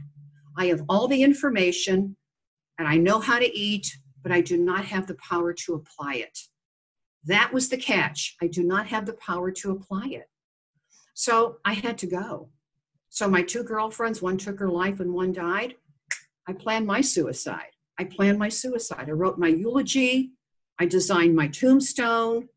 I 0.56 0.66
have 0.66 0.82
all 0.88 1.08
the 1.08 1.22
information 1.22 2.16
and 2.78 2.88
I 2.88 2.96
know 2.96 3.20
how 3.20 3.38
to 3.38 3.56
eat, 3.56 3.96
but 4.22 4.32
I 4.32 4.40
do 4.40 4.56
not 4.56 4.84
have 4.86 5.06
the 5.06 5.16
power 5.16 5.52
to 5.52 5.74
apply 5.74 6.14
it. 6.16 6.38
That 7.24 7.52
was 7.52 7.68
the 7.68 7.76
catch. 7.76 8.36
I 8.42 8.46
do 8.46 8.62
not 8.62 8.86
have 8.88 9.06
the 9.06 9.14
power 9.14 9.50
to 9.50 9.70
apply 9.70 10.08
it. 10.08 10.28
So 11.14 11.58
I 11.64 11.74
had 11.74 11.98
to 11.98 12.06
go. 12.06 12.50
So 13.14 13.28
my 13.28 13.42
two 13.42 13.62
girlfriends, 13.62 14.20
one 14.20 14.36
took 14.36 14.58
her 14.58 14.68
life 14.68 14.98
and 14.98 15.14
one 15.14 15.30
died. 15.30 15.76
I 16.48 16.52
planned 16.52 16.84
my 16.84 17.00
suicide. 17.00 17.70
I 17.96 18.02
planned 18.02 18.40
my 18.40 18.48
suicide. 18.48 19.04
I 19.06 19.12
wrote 19.12 19.38
my 19.38 19.46
eulogy. 19.46 20.32
I 20.80 20.86
designed 20.86 21.36
my 21.36 21.46
tombstone. 21.46 22.48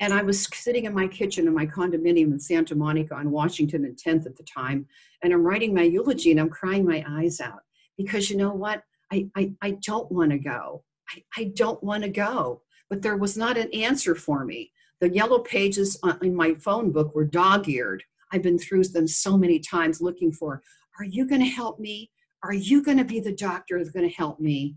And 0.00 0.12
I 0.12 0.20
was 0.20 0.44
sitting 0.54 0.84
in 0.84 0.92
my 0.92 1.06
kitchen 1.06 1.46
in 1.46 1.54
my 1.54 1.64
condominium 1.64 2.32
in 2.32 2.38
Santa 2.38 2.74
Monica 2.74 3.14
on 3.14 3.30
Washington 3.30 3.86
and 3.86 3.96
10th 3.96 4.26
at 4.26 4.36
the 4.36 4.42
time. 4.42 4.86
And 5.22 5.32
I'm 5.32 5.42
writing 5.42 5.72
my 5.72 5.84
eulogy 5.84 6.32
and 6.32 6.40
I'm 6.40 6.50
crying 6.50 6.84
my 6.84 7.02
eyes 7.08 7.40
out 7.40 7.62
because 7.96 8.28
you 8.28 8.36
know 8.36 8.52
what? 8.52 8.82
I, 9.10 9.30
I, 9.34 9.52
I 9.62 9.70
don't 9.86 10.12
want 10.12 10.32
to 10.32 10.38
go. 10.38 10.84
I, 11.08 11.22
I 11.38 11.44
don't 11.44 11.82
want 11.82 12.02
to 12.02 12.10
go. 12.10 12.60
But 12.90 13.00
there 13.00 13.16
was 13.16 13.38
not 13.38 13.56
an 13.56 13.72
answer 13.72 14.14
for 14.14 14.44
me. 14.44 14.70
The 15.00 15.08
yellow 15.08 15.38
pages 15.38 15.98
in 16.20 16.34
my 16.34 16.56
phone 16.56 16.90
book 16.90 17.14
were 17.14 17.24
dog 17.24 17.70
eared. 17.70 18.04
I've 18.34 18.42
been 18.42 18.58
through 18.58 18.84
them 18.84 19.06
so 19.06 19.38
many 19.38 19.60
times 19.60 20.00
looking 20.00 20.32
for, 20.32 20.60
are 20.98 21.04
you 21.04 21.24
going 21.24 21.40
to 21.40 21.46
help 21.46 21.78
me? 21.78 22.10
Are 22.42 22.52
you 22.52 22.82
going 22.82 22.98
to 22.98 23.04
be 23.04 23.20
the 23.20 23.32
doctor 23.32 23.78
that's 23.78 23.90
going 23.90 24.08
to 24.08 24.14
help 24.14 24.40
me? 24.40 24.74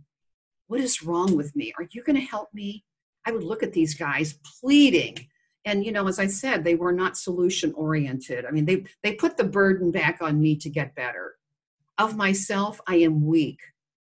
What 0.68 0.80
is 0.80 1.02
wrong 1.02 1.36
with 1.36 1.56
me? 1.56 1.74
Are 1.80 1.88
you 1.92 2.04
going 2.04 2.20
to 2.20 2.22
help 2.22 2.50
me? 2.54 2.86
I 3.26 3.32
would 3.32 3.44
look 3.44 3.64
at 3.64 3.74
these 3.74 3.96
guys 3.96 4.38
pleading. 4.62 5.28
And, 5.66 5.84
you 5.84 5.92
know, 5.92 6.08
as 6.08 6.20
I 6.20 6.28
said, 6.28 6.64
they 6.64 6.76
were 6.76 6.92
not 6.92 7.18
solution 7.18 7.74
oriented. 7.74 8.46
I 8.46 8.52
mean, 8.52 8.66
they, 8.66 8.86
they 9.02 9.14
put 9.14 9.38
the 9.38 9.44
burden 9.44 9.92
back 9.92 10.20
on 10.22 10.40
me 10.40 10.56
to 10.58 10.70
get 10.70 10.96
better. 10.96 11.36
Of 11.98 12.16
myself, 12.16 12.80
I 12.88 12.98
am 12.98 13.26
weak. 13.26 13.60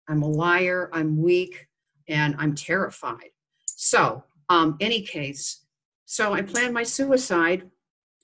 I'm 0.09 0.23
a 0.23 0.28
liar, 0.28 0.88
I'm 0.92 1.21
weak, 1.21 1.66
and 2.09 2.37
I'm 2.38 2.54
terrified. 2.54 3.30
So, 3.66 4.23
um, 4.49 4.76
any 4.80 5.02
case, 5.02 5.64
so 6.07 6.33
I 6.33 6.42
planned 6.42 6.73
my 6.73 6.85
suicide 6.85 7.69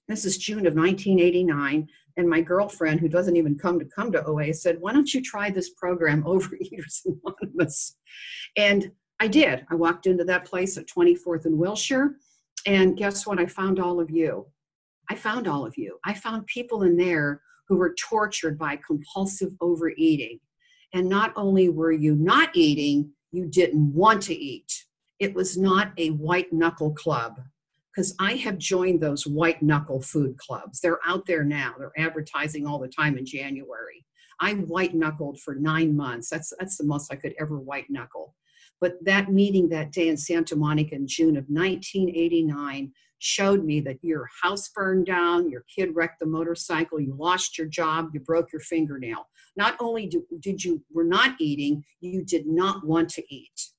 this 0.09 0.25
is 0.25 0.39
June 0.39 0.67
of 0.67 0.75
1989. 0.75 1.89
And 2.19 2.29
my 2.29 2.41
girlfriend, 2.41 3.01
who 3.01 3.09
doesn't 3.09 3.37
even 3.37 3.59
come 3.59 3.79
to 3.79 3.85
come 3.85 4.11
to 4.13 4.25
OA, 4.25 4.55
said, 4.55 4.81
Why 4.81 4.93
don't 4.93 5.13
you 5.13 5.21
try 5.21 5.51
this 5.51 5.71
program, 5.71 6.23
Overeaters 6.25 7.07
Anonymous? 7.07 7.97
And 8.57 8.91
I 9.21 9.29
did. 9.29 9.67
I 9.71 9.75
walked 9.75 10.07
into 10.07 10.25
that 10.25 10.45
place 10.45 10.77
at 10.77 10.87
24th 10.87 11.47
and 11.47 11.59
Wilshire. 11.59 12.17
And 12.67 12.97
guess 12.97 13.27
what? 13.27 13.39
I 13.39 13.47
found 13.47 13.79
all 13.79 14.01
of 14.01 14.11
you. 14.11 14.47
I 15.11 15.15
found 15.15 15.47
all 15.47 15.65
of 15.65 15.77
you. 15.77 15.99
I 16.05 16.15
found 16.15 16.47
people 16.47 16.83
in 16.83 16.97
there 16.97 17.43
who 17.69 17.77
were 17.77 17.95
tortured 17.95 18.59
by 18.59 18.79
compulsive 18.87 19.53
overeating. 19.61 20.41
And 20.93 21.09
not 21.09 21.33
only 21.37 21.69
were 21.69 21.93
you 21.93 22.15
not 22.15 22.51
eating, 22.55 23.11
you 23.33 23.47
didn't 23.47 23.93
want 23.93 24.23
to 24.23 24.35
eat. 24.35 24.85
It 25.19 25.35
was 25.35 25.57
not 25.57 25.93
a 25.97 26.11
white 26.11 26.53
knuckle 26.53 26.93
club 26.93 27.41
because 27.97 28.15
I 28.21 28.35
have 28.35 28.59
joined 28.59 29.01
those 29.01 29.27
white 29.27 29.63
knuckle 29.63 30.03
food 30.03 30.37
clubs. 30.37 30.81
They're 30.81 31.01
out 31.07 31.25
there 31.27 31.45
now. 31.45 31.75
They're 31.79 31.93
advertising 31.97 32.67
all 32.67 32.79
the 32.79 32.89
time 32.89 33.17
in 33.17 33.25
January. 33.25 34.05
I 34.39 34.53
white 34.53 34.95
knuckled 34.95 35.41
for 35.41 35.55
nine 35.55 35.97
months. 35.97 36.29
That's 36.29 36.53
that's 36.59 36.77
the 36.77 36.85
most 36.85 37.11
I 37.11 37.17
could 37.17 37.35
ever 37.41 37.59
white 37.59 37.89
knuckle. 37.89 38.35
But 38.81 39.03
that 39.07 39.33
meeting 39.33 39.71
that 39.71 39.93
day 39.93 40.09
in 40.09 40.19
Santa 40.19 40.55
Monica 40.55 40.95
in 40.95 41.07
June 41.07 41.39
of 41.39 41.47
1989 41.49 42.93
showed 43.19 43.65
me 43.65 43.81
that 43.81 43.97
your 44.03 44.29
house 44.43 44.69
burned 44.69 45.07
down, 45.07 45.49
your 45.49 45.65
kid 45.75 45.95
wrecked 45.95 46.21
the 46.21 46.27
motorcycle, 46.27 47.01
you 47.01 47.17
lost 47.19 47.57
your 47.57 47.67
job, 47.67 48.11
you 48.13 48.21
broke 48.21 48.53
your 48.53 48.61
fingernail. 48.61 49.27
Not 49.57 49.75
only 49.81 50.07
do, 50.07 50.27
did 50.41 50.63
you 50.63 50.83
were 50.93 51.05
not 51.05 51.37
eating, 51.41 51.83
you 52.01 52.23
did 52.23 52.47
not 52.47 52.87
want 52.87 53.09
to 53.11 53.35
eat. 53.35 53.71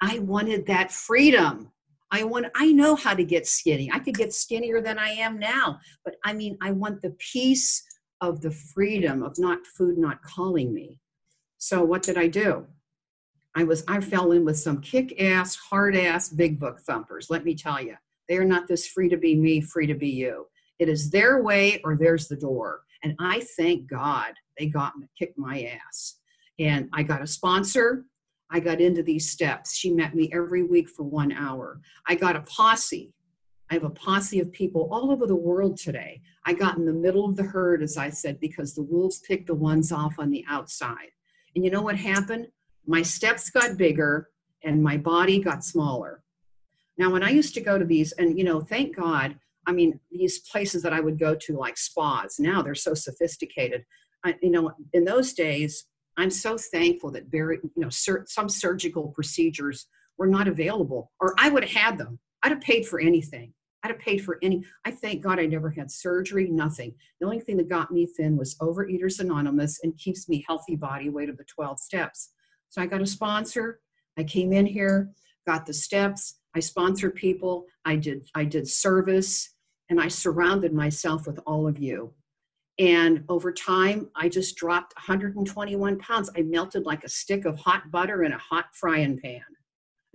I 0.00 0.20
wanted 0.20 0.64
that 0.66 0.90
freedom. 0.90 1.72
I 2.10 2.24
want 2.24 2.46
I 2.54 2.72
know 2.72 2.94
how 2.94 3.14
to 3.14 3.24
get 3.24 3.46
skinny. 3.46 3.90
I 3.92 3.98
could 3.98 4.16
get 4.16 4.32
skinnier 4.32 4.80
than 4.80 4.98
I 4.98 5.10
am 5.10 5.38
now, 5.38 5.78
but 6.04 6.16
I 6.24 6.32
mean 6.32 6.56
I 6.62 6.70
want 6.70 7.02
the 7.02 7.16
peace 7.18 7.82
of 8.20 8.40
the 8.40 8.50
freedom 8.50 9.22
of 9.22 9.38
not 9.38 9.66
food 9.66 9.98
not 9.98 10.22
calling 10.22 10.72
me. 10.72 11.00
So 11.58 11.84
what 11.84 12.02
did 12.02 12.16
I 12.16 12.28
do? 12.28 12.66
I 13.56 13.64
was 13.64 13.84
I 13.88 14.00
fell 14.00 14.32
in 14.32 14.44
with 14.44 14.58
some 14.58 14.80
kick-ass, 14.80 15.56
hard-ass 15.56 16.28
big 16.28 16.60
book 16.60 16.80
thumpers. 16.86 17.28
Let 17.30 17.44
me 17.44 17.54
tell 17.54 17.82
you. 17.82 17.96
They 18.28 18.36
are 18.36 18.44
not 18.44 18.68
this 18.68 18.86
free 18.88 19.08
to 19.08 19.16
be 19.16 19.34
me, 19.34 19.60
free 19.60 19.86
to 19.86 19.94
be 19.94 20.10
you. 20.10 20.46
It 20.78 20.88
is 20.88 21.10
their 21.10 21.42
way 21.42 21.80
or 21.84 21.96
there's 21.96 22.28
the 22.28 22.36
door. 22.36 22.82
And 23.02 23.14
I 23.20 23.46
thank 23.56 23.88
God 23.88 24.32
they 24.58 24.66
got 24.66 24.96
me, 24.96 25.06
kicked 25.18 25.38
my 25.38 25.62
ass. 25.86 26.18
And 26.58 26.88
I 26.92 27.02
got 27.02 27.22
a 27.22 27.26
sponsor. 27.26 28.04
I 28.50 28.60
got 28.60 28.80
into 28.80 29.02
these 29.02 29.30
steps. 29.30 29.74
She 29.74 29.90
met 29.90 30.14
me 30.14 30.30
every 30.32 30.62
week 30.62 30.88
for 30.88 31.02
one 31.02 31.32
hour. 31.32 31.80
I 32.06 32.14
got 32.14 32.36
a 32.36 32.42
posse. 32.42 33.12
I 33.70 33.74
have 33.74 33.84
a 33.84 33.90
posse 33.90 34.38
of 34.38 34.52
people 34.52 34.88
all 34.92 35.10
over 35.10 35.26
the 35.26 35.34
world 35.34 35.76
today. 35.76 36.22
I 36.44 36.52
got 36.52 36.76
in 36.76 36.86
the 36.86 36.92
middle 36.92 37.24
of 37.24 37.36
the 37.36 37.42
herd, 37.42 37.82
as 37.82 37.96
I 37.96 38.10
said, 38.10 38.38
because 38.38 38.74
the 38.74 38.84
wolves 38.84 39.18
picked 39.18 39.48
the 39.48 39.54
ones 39.54 39.90
off 39.90 40.14
on 40.18 40.30
the 40.30 40.44
outside. 40.48 41.10
And 41.54 41.64
you 41.64 41.70
know 41.70 41.82
what 41.82 41.96
happened? 41.96 42.46
My 42.86 43.02
steps 43.02 43.50
got 43.50 43.76
bigger 43.76 44.28
and 44.62 44.82
my 44.82 44.96
body 44.96 45.40
got 45.40 45.64
smaller. 45.64 46.22
Now, 46.98 47.10
when 47.10 47.22
I 47.22 47.30
used 47.30 47.54
to 47.54 47.60
go 47.60 47.78
to 47.78 47.84
these, 47.84 48.12
and 48.12 48.38
you 48.38 48.44
know, 48.44 48.60
thank 48.60 48.96
God, 48.96 49.36
I 49.66 49.72
mean, 49.72 49.98
these 50.10 50.38
places 50.38 50.82
that 50.82 50.92
I 50.92 51.00
would 51.00 51.18
go 51.18 51.34
to, 51.34 51.58
like 51.58 51.76
spas, 51.76 52.38
now 52.38 52.62
they're 52.62 52.74
so 52.74 52.94
sophisticated. 52.94 53.84
I, 54.24 54.36
you 54.40 54.50
know, 54.50 54.72
in 54.92 55.04
those 55.04 55.32
days, 55.32 55.86
I'm 56.16 56.30
so 56.30 56.56
thankful 56.56 57.10
that 57.12 57.30
very, 57.30 57.58
you 57.62 57.82
know, 57.82 57.90
sur- 57.90 58.24
some 58.26 58.48
surgical 58.48 59.08
procedures 59.08 59.86
were 60.18 60.26
not 60.26 60.48
available, 60.48 61.12
or 61.20 61.34
I 61.38 61.48
would 61.50 61.64
have 61.64 61.72
had 61.72 61.98
them. 61.98 62.18
I'd 62.42 62.52
have 62.52 62.60
paid 62.60 62.86
for 62.86 63.00
anything. 63.00 63.52
I'd 63.82 63.90
have 63.92 64.00
paid 64.00 64.24
for 64.24 64.38
any. 64.42 64.64
I 64.84 64.90
thank 64.90 65.22
God 65.22 65.38
I 65.38 65.46
never 65.46 65.70
had 65.70 65.90
surgery, 65.90 66.48
nothing. 66.48 66.94
The 67.20 67.26
only 67.26 67.40
thing 67.40 67.56
that 67.58 67.68
got 67.68 67.92
me 67.92 68.06
thin 68.06 68.36
was 68.36 68.56
Overeaters 68.56 69.20
Anonymous 69.20 69.80
and 69.82 69.96
keeps 69.98 70.28
me 70.28 70.44
healthy 70.46 70.74
body 70.74 71.08
weight 71.08 71.28
of 71.28 71.36
the 71.36 71.44
12 71.44 71.78
steps. 71.78 72.30
So 72.68 72.82
I 72.82 72.86
got 72.86 73.02
a 73.02 73.06
sponsor. 73.06 73.80
I 74.18 74.24
came 74.24 74.52
in 74.52 74.66
here, 74.66 75.10
got 75.46 75.66
the 75.66 75.74
steps. 75.74 76.40
I 76.54 76.60
sponsored 76.60 77.14
people. 77.14 77.66
I 77.84 77.96
did 77.96 78.28
I 78.34 78.44
did 78.44 78.66
service, 78.66 79.54
and 79.90 80.00
I 80.00 80.08
surrounded 80.08 80.72
myself 80.72 81.26
with 81.26 81.38
all 81.46 81.68
of 81.68 81.78
you. 81.78 82.12
And 82.78 83.24
over 83.28 83.52
time, 83.52 84.10
I 84.14 84.28
just 84.28 84.56
dropped 84.56 84.94
121 84.96 85.98
pounds. 85.98 86.30
I 86.36 86.42
melted 86.42 86.84
like 86.84 87.04
a 87.04 87.08
stick 87.08 87.46
of 87.46 87.58
hot 87.58 87.90
butter 87.90 88.24
in 88.24 88.32
a 88.32 88.38
hot 88.38 88.66
frying 88.74 89.18
pan. 89.18 89.40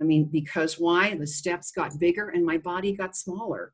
I 0.00 0.04
mean, 0.04 0.24
because 0.24 0.78
why? 0.78 1.16
The 1.16 1.26
steps 1.26 1.72
got 1.72 1.98
bigger 1.98 2.28
and 2.28 2.44
my 2.44 2.58
body 2.58 2.92
got 2.92 3.16
smaller. 3.16 3.72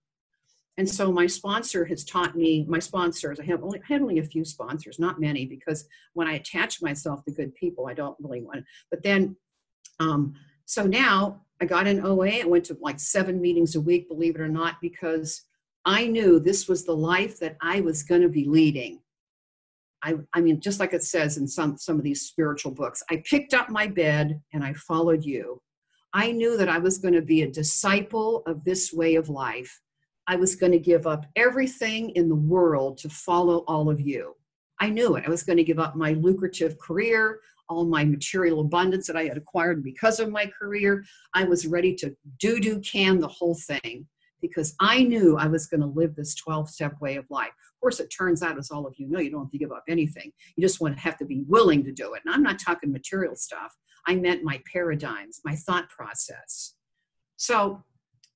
And 0.79 0.89
so 0.89 1.11
my 1.11 1.27
sponsor 1.27 1.85
has 1.87 2.05
taught 2.05 2.37
me, 2.37 2.65
my 2.69 2.79
sponsors, 2.79 3.41
I 3.41 3.45
have 3.45 3.65
only 3.65 3.81
I 3.81 3.93
had 3.93 4.01
only 4.01 4.21
a 4.21 4.25
few 4.25 4.45
sponsors, 4.45 5.01
not 5.01 5.21
many, 5.21 5.45
because 5.45 5.87
when 6.15 6.29
I 6.29 6.35
attach 6.35 6.81
myself 6.81 7.25
to 7.25 7.33
good 7.33 7.53
people, 7.57 7.89
I 7.89 7.95
don't 7.95 8.17
really 8.21 8.43
want. 8.43 8.59
to. 8.61 8.65
But 8.89 9.03
then, 9.03 9.37
um, 9.99 10.35
so 10.67 10.85
now 10.85 11.43
I 11.61 11.65
got 11.65 11.89
in 11.89 12.07
OA. 12.07 12.43
I 12.43 12.45
went 12.45 12.65
to 12.67 12.79
like 12.81 13.01
seven 13.01 13.41
meetings 13.41 13.75
a 13.75 13.81
week, 13.81 14.09
believe 14.09 14.37
it 14.37 14.41
or 14.41 14.49
not, 14.49 14.77
because 14.81 15.43
I 15.89 16.07
knew 16.07 16.39
this 16.39 16.69
was 16.69 16.85
the 16.85 16.95
life 16.95 17.41
that 17.41 17.57
I 17.63 17.81
was 17.81 18.03
going 18.03 18.21
to 18.21 18.29
be 18.29 18.45
leading. 18.45 19.01
I, 20.05 20.17
I 20.35 20.43
mean, 20.43 20.61
just 20.61 20.81
like 20.81 20.93
it 20.93 21.03
says 21.03 21.39
in 21.39 21.49
some, 21.49 21.79
some 21.79 21.97
of 21.97 22.03
these 22.03 22.21
spiritual 22.21 22.73
books, 22.73 23.03
I 23.11 23.23
picked 23.25 23.55
up 23.55 23.71
my 23.71 23.87
bed 23.87 24.39
and 24.53 24.63
I 24.63 24.75
followed 24.75 25.25
you. 25.25 25.63
I 26.13 26.31
knew 26.33 26.59
that 26.59 26.69
I 26.69 26.77
was 26.77 26.99
going 26.99 27.15
to 27.15 27.23
be 27.23 27.41
a 27.41 27.51
disciple 27.51 28.43
of 28.47 28.65
this 28.65 28.93
way 28.93 29.15
of 29.15 29.31
life. 29.31 29.81
I 30.27 30.37
was 30.37 30.57
going 30.57 30.73
to 30.73 30.79
give 30.79 31.07
up 31.07 31.25
everything 31.37 32.11
in 32.11 32.29
the 32.29 32.35
world 32.35 32.99
to 32.99 33.09
follow 33.09 33.65
all 33.67 33.89
of 33.89 33.99
you. 33.99 34.37
I 34.81 34.91
knew 34.91 35.17
it. 35.17 35.25
I 35.27 35.31
was 35.31 35.43
going 35.43 35.57
to 35.57 35.65
give 35.65 35.79
up 35.79 35.97
my 35.97 36.13
lucrative 36.13 36.79
career, 36.79 37.41
all 37.71 37.87
my 37.87 38.05
material 38.05 38.61
abundance 38.61 39.07
that 39.07 39.17
I 39.17 39.25
had 39.25 39.39
acquired 39.39 39.83
because 39.83 40.21
of 40.21 40.31
my 40.31 40.51
career. 40.61 41.03
I 41.33 41.45
was 41.45 41.67
ready 41.67 41.95
to 41.95 42.15
do 42.41 42.61
do 42.61 42.79
can 42.81 43.21
the 43.21 43.29
whole 43.29 43.55
thing 43.55 44.07
because 44.41 44.75
I 44.81 45.03
knew 45.03 45.37
I 45.37 45.47
was 45.47 45.67
going 45.67 45.81
to 45.81 45.87
live 45.87 46.15
this 46.15 46.35
12 46.35 46.71
step 46.71 47.01
way 47.01 47.17
of 47.17 47.27
life. 47.31 47.49
Of 47.49 47.81
course, 47.81 48.01
it 48.01 48.09
turns 48.09 48.43
out, 48.43 48.59
as 48.59 48.71
all 48.71 48.87
of 48.87 48.95
you 48.99 49.09
know, 49.09 49.21
you 49.21 49.31
don't 49.31 49.45
have 49.45 49.51
to 49.51 49.59
give 49.59 49.73
up 49.73 49.85
anything. 49.89 50.33
You 50.57 50.63
just 50.63 50.81
want 50.81 50.97
to 50.97 51.01
have 51.01 51.17
to 51.19 51.25
be 51.25 51.45
willing 51.47 51.85
to 51.85 51.93
do 51.93 52.15
it. 52.15 52.23
And 52.25 52.35
I'm 52.35 52.43
not 52.43 52.59
talking 52.59 52.93
material 52.93 53.37
stuff, 53.37 53.75
I 54.07 54.17
meant 54.17 54.43
my 54.43 54.61
paradigms, 54.73 55.41
my 55.45 55.55
thought 55.55 55.89
process. 55.91 56.75
So 57.37 57.85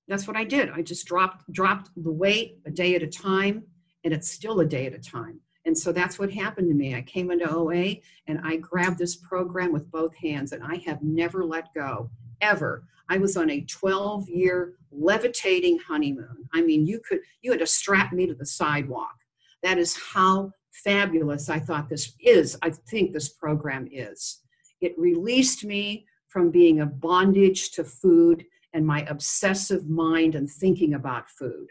that's 0.07 0.29
what 0.29 0.37
I 0.37 0.45
did. 0.45 0.71
I 0.71 0.83
just 0.83 1.07
dropped 1.07 1.51
dropped 1.51 1.91
the 1.97 2.13
weight 2.13 2.59
a 2.67 2.71
day 2.71 2.95
at 2.95 3.03
a 3.03 3.07
time, 3.07 3.65
and 4.05 4.13
it's 4.13 4.31
still 4.31 4.61
a 4.61 4.67
day 4.67 4.87
at 4.87 4.95
a 4.95 4.99
time. 4.99 5.41
And 5.65 5.79
so 5.79 5.93
that's 5.93 6.19
what 6.19 6.33
happened 6.33 6.69
to 6.69 6.75
me. 6.75 6.95
I 6.95 7.03
came 7.03 7.31
into 7.31 7.49
OA 7.49 7.97
and 8.27 8.41
I 8.43 8.57
grabbed 8.57 8.99
this 8.99 9.17
program 9.17 9.73
with 9.73 9.91
both 9.91 10.15
hands, 10.17 10.53
and 10.53 10.63
I 10.63 10.77
have 10.87 11.03
never 11.03 11.45
let 11.45 11.73
go 11.75 12.11
ever. 12.43 12.85
I 13.09 13.19
was 13.19 13.37
on 13.37 13.51
a 13.51 13.63
12 13.63 14.29
year 14.29 14.75
levitating 14.91 15.79
honeymoon. 15.79 16.49
I 16.53 16.61
mean, 16.63 16.87
you 16.87 17.01
could, 17.01 17.21
you 17.41 17.51
had 17.51 17.61
to 17.61 17.67
strap 17.67 18.13
me 18.13 18.27
to 18.27 18.35
the 18.35 18.47
sidewalk. 18.47 19.15
That 19.63 19.79
is 19.79 19.97
how 19.97 20.53
fabulous 20.73 21.49
I 21.49 21.59
thought 21.59 21.89
this 21.89 22.13
is. 22.21 22.59
I 22.63 22.71
think 22.71 23.13
this 23.13 23.29
program 23.31 23.89
is. 23.91 24.41
It 24.81 24.99
released 24.99 25.65
me 25.65 26.07
from 26.29 26.51
being 26.51 26.81
a 26.81 26.87
bondage 26.87 27.71
to 27.73 27.85
food 27.85 28.45
and 28.73 28.87
my 28.87 29.03
obsessive 29.09 29.89
mind 29.89 30.35
and 30.35 30.51
thinking 30.51 30.95
about 30.95 31.31
food. 31.31 31.69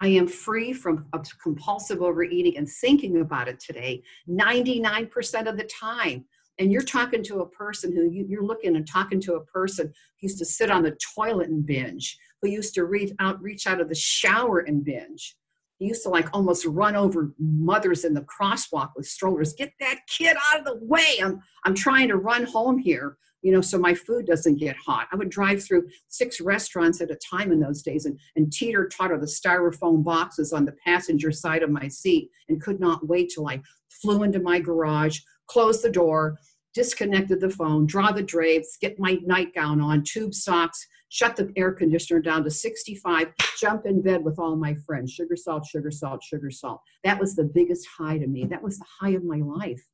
I 0.00 0.08
am 0.08 0.26
free 0.26 0.72
from 0.72 1.06
compulsive 1.40 2.02
overeating 2.02 2.56
and 2.56 2.68
thinking 2.68 3.20
about 3.20 3.46
it 3.46 3.60
today 3.60 4.02
99% 4.28 5.48
of 5.48 5.56
the 5.56 5.64
time 5.64 6.24
and 6.58 6.70
you're 6.70 6.82
talking 6.82 7.22
to 7.24 7.40
a 7.40 7.48
person 7.48 7.94
who 7.94 8.10
you, 8.10 8.38
are 8.38 8.44
looking 8.44 8.76
and 8.76 8.86
talking 8.86 9.20
to 9.22 9.34
a 9.34 9.44
person 9.44 9.86
who 9.86 10.26
used 10.26 10.38
to 10.38 10.44
sit 10.44 10.70
on 10.70 10.82
the 10.82 10.96
toilet 11.14 11.48
and 11.48 11.64
binge, 11.64 12.18
who 12.40 12.48
used 12.48 12.74
to 12.74 12.84
reach 12.84 13.12
out, 13.18 13.40
reach 13.42 13.66
out 13.66 13.80
of 13.80 13.88
the 13.88 13.94
shower 13.94 14.60
and 14.60 14.84
binge. 14.84 15.36
He 15.78 15.88
used 15.88 16.04
to 16.04 16.10
like 16.10 16.28
almost 16.32 16.64
run 16.64 16.94
over 16.94 17.34
mothers 17.38 18.04
in 18.04 18.14
the 18.14 18.22
crosswalk 18.22 18.90
with 18.94 19.06
strollers. 19.06 19.52
Get 19.52 19.72
that 19.80 20.00
kid 20.08 20.36
out 20.52 20.60
of 20.60 20.64
the 20.64 20.78
way. 20.82 21.18
I'm, 21.20 21.40
I'm 21.64 21.74
trying 21.74 22.08
to 22.08 22.16
run 22.16 22.44
home 22.44 22.78
here, 22.78 23.16
you 23.40 23.50
know, 23.50 23.60
so 23.60 23.78
my 23.78 23.94
food 23.94 24.26
doesn't 24.26 24.60
get 24.60 24.76
hot. 24.76 25.08
I 25.10 25.16
would 25.16 25.30
drive 25.30 25.64
through 25.64 25.88
six 26.06 26.40
restaurants 26.40 27.00
at 27.00 27.10
a 27.10 27.16
time 27.16 27.50
in 27.50 27.58
those 27.58 27.82
days 27.82 28.06
and, 28.06 28.16
and 28.36 28.52
teeter 28.52 28.88
totter 28.88 29.18
the 29.18 29.26
styrofoam 29.26 30.04
boxes 30.04 30.52
on 30.52 30.64
the 30.64 30.76
passenger 30.84 31.32
side 31.32 31.64
of 31.64 31.70
my 31.70 31.88
seat 31.88 32.30
and 32.48 32.62
could 32.62 32.78
not 32.78 33.08
wait 33.08 33.32
till 33.34 33.48
I 33.48 33.60
flew 33.88 34.22
into 34.22 34.38
my 34.38 34.60
garage, 34.60 35.20
close 35.52 35.82
the 35.82 35.90
door, 35.90 36.38
disconnected 36.72 37.38
the 37.40 37.50
phone, 37.50 37.84
draw 37.84 38.10
the 38.10 38.22
drapes, 38.22 38.78
get 38.80 38.98
my 38.98 39.18
nightgown 39.22 39.82
on, 39.82 40.02
tube 40.02 40.32
socks, 40.32 40.86
shut 41.10 41.36
the 41.36 41.52
air 41.56 41.72
conditioner 41.72 42.20
down 42.20 42.42
to 42.42 42.50
65, 42.50 43.28
jump 43.60 43.84
in 43.84 44.00
bed 44.00 44.24
with 44.24 44.38
all 44.38 44.56
my 44.56 44.74
friends. 44.86 45.12
Sugar, 45.12 45.36
salt, 45.36 45.66
sugar, 45.66 45.90
salt, 45.90 46.22
sugar, 46.22 46.50
salt. 46.50 46.80
That 47.04 47.20
was 47.20 47.36
the 47.36 47.44
biggest 47.44 47.86
high 47.98 48.16
to 48.16 48.26
me. 48.26 48.46
That 48.46 48.62
was 48.62 48.78
the 48.78 48.86
high 49.00 49.10
of 49.10 49.24
my 49.24 49.40
life. 49.40 49.86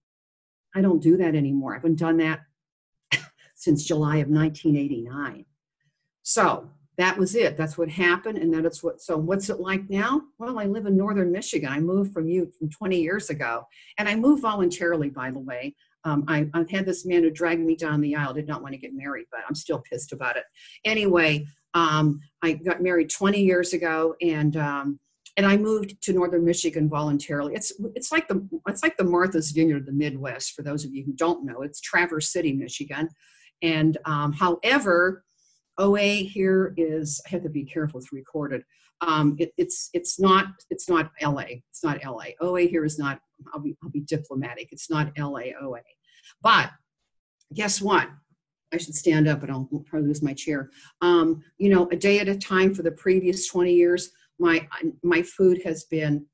I 0.77 0.81
don't 0.81 1.03
do 1.03 1.16
that 1.16 1.35
anymore. 1.35 1.73
I 1.73 1.79
haven't 1.79 1.99
done 1.99 2.18
that 2.18 2.40
since 3.57 3.85
July 3.85 4.18
of 4.18 4.29
1989. 4.29 5.44
So 6.23 6.71
that 6.98 7.16
was 7.16 7.37
it. 7.37 7.56
That's 7.56 7.78
what 7.78 7.88
happened, 7.88 8.38
and 8.38 8.52
that 8.52 8.66
is 8.66 8.82
what. 8.82 9.00
So, 9.00 9.16
what's 9.16 9.48
it 9.48 9.61
like 9.61 9.88
now? 9.88 10.22
Well, 10.38 10.58
I 10.58 10.64
live 10.64 10.84
in 10.84 10.96
northern 10.96 11.30
Michigan. 11.30 11.70
I 11.70 11.78
moved 11.78 12.12
from 12.12 12.28
you 12.28 12.50
from 12.58 12.68
20 12.70 13.00
years 13.00 13.30
ago, 13.30 13.64
and 13.98 14.08
I 14.08 14.16
moved 14.16 14.42
voluntarily, 14.42 15.08
by 15.08 15.30
the 15.30 15.38
way. 15.38 15.76
Um, 16.04 16.24
I, 16.26 16.48
I 16.54 16.64
had 16.70 16.87
this 16.87 17.06
man 17.06 17.22
who 17.22 17.30
dragged 17.30 17.61
me 17.61 17.76
down 17.76 18.00
the 18.00 18.16
aisle. 18.16 18.34
Did 18.34 18.48
not 18.48 18.62
want 18.62 18.74
to 18.74 18.80
get 18.80 18.94
married, 18.94 19.26
but 19.30 19.40
I'm 19.48 19.54
still 19.54 19.78
pissed 19.78 20.12
about 20.12 20.37
it. 20.37 20.44
Anyway, 20.84 21.46
um, 21.74 22.20
I 22.42 22.54
got 22.54 22.82
married 22.82 23.11
20 23.11 23.40
years 23.40 23.72
ago, 23.72 24.16
and 24.20 24.56
um, 24.56 24.98
and 25.37 25.46
I 25.46 25.56
moved 25.56 26.02
to 26.02 26.12
northern 26.12 26.44
Michigan 26.44 26.88
voluntarily. 26.88 27.54
It's 27.54 27.72
it's 27.94 28.11
like 28.11 28.26
the 28.26 28.46
it's 28.66 28.82
like 28.82 28.96
the 28.96 29.04
Martha's 29.04 29.52
Vineyard 29.52 29.78
of 29.78 29.87
the 29.87 29.92
Midwest. 29.92 30.54
For 30.54 30.62
those 30.62 30.84
of 30.84 30.92
you 30.92 31.04
who 31.04 31.12
don't 31.12 31.44
know, 31.44 31.62
it's 31.62 31.80
Traverse 31.80 32.32
City, 32.32 32.52
Michigan. 32.52 33.08
And 33.62 33.98
um, 34.04 34.32
however, 34.32 35.24
OA 35.79 36.25
here 36.25 36.75
is 36.77 37.21
I 37.27 37.31
have 37.31 37.43
to 37.43 37.49
be 37.49 37.64
careful 37.64 38.01
it's 38.01 38.12
recorded. 38.12 38.62
Um, 39.01 39.37
it, 39.38 39.53
it's 39.57 39.91
it's 39.93 40.19
not 40.19 40.47
it's 40.71 40.88
not 40.88 41.11
LA. 41.23 41.61
It's 41.71 41.85
not 41.85 42.05
LA. 42.05 42.31
OA 42.41 42.62
here 42.62 42.85
is 42.85 42.99
not. 42.99 43.21
I'll 43.55 43.61
be 43.61 43.77
I'll 43.83 43.91
be 43.91 44.01
diplomatic. 44.01 44.69
It's 44.73 44.91
not 44.91 45.12
LA 45.17 45.53
OA. 45.61 45.81
But 46.43 46.71
guess 47.55 47.81
what? 47.81 48.09
I 48.73 48.77
should 48.77 48.95
stand 48.95 49.29
up, 49.29 49.41
but 49.41 49.51
I'll 49.51 49.69
probably 49.87 50.09
lose 50.09 50.23
my 50.23 50.35
chair. 50.35 50.71
Um, 51.01 51.43
you 51.57 51.71
know, 51.71 51.88
a 51.91 51.97
day 51.97 52.19
at 52.19 52.29
a 52.29 52.37
time 52.37 52.75
for 52.75 52.83
the 52.83 52.91
previous 52.91 53.49
20 53.49 53.73
years, 53.73 54.11
my 54.38 54.67
my 55.03 55.23
food 55.23 55.62
has 55.64 55.85
been 55.85 56.27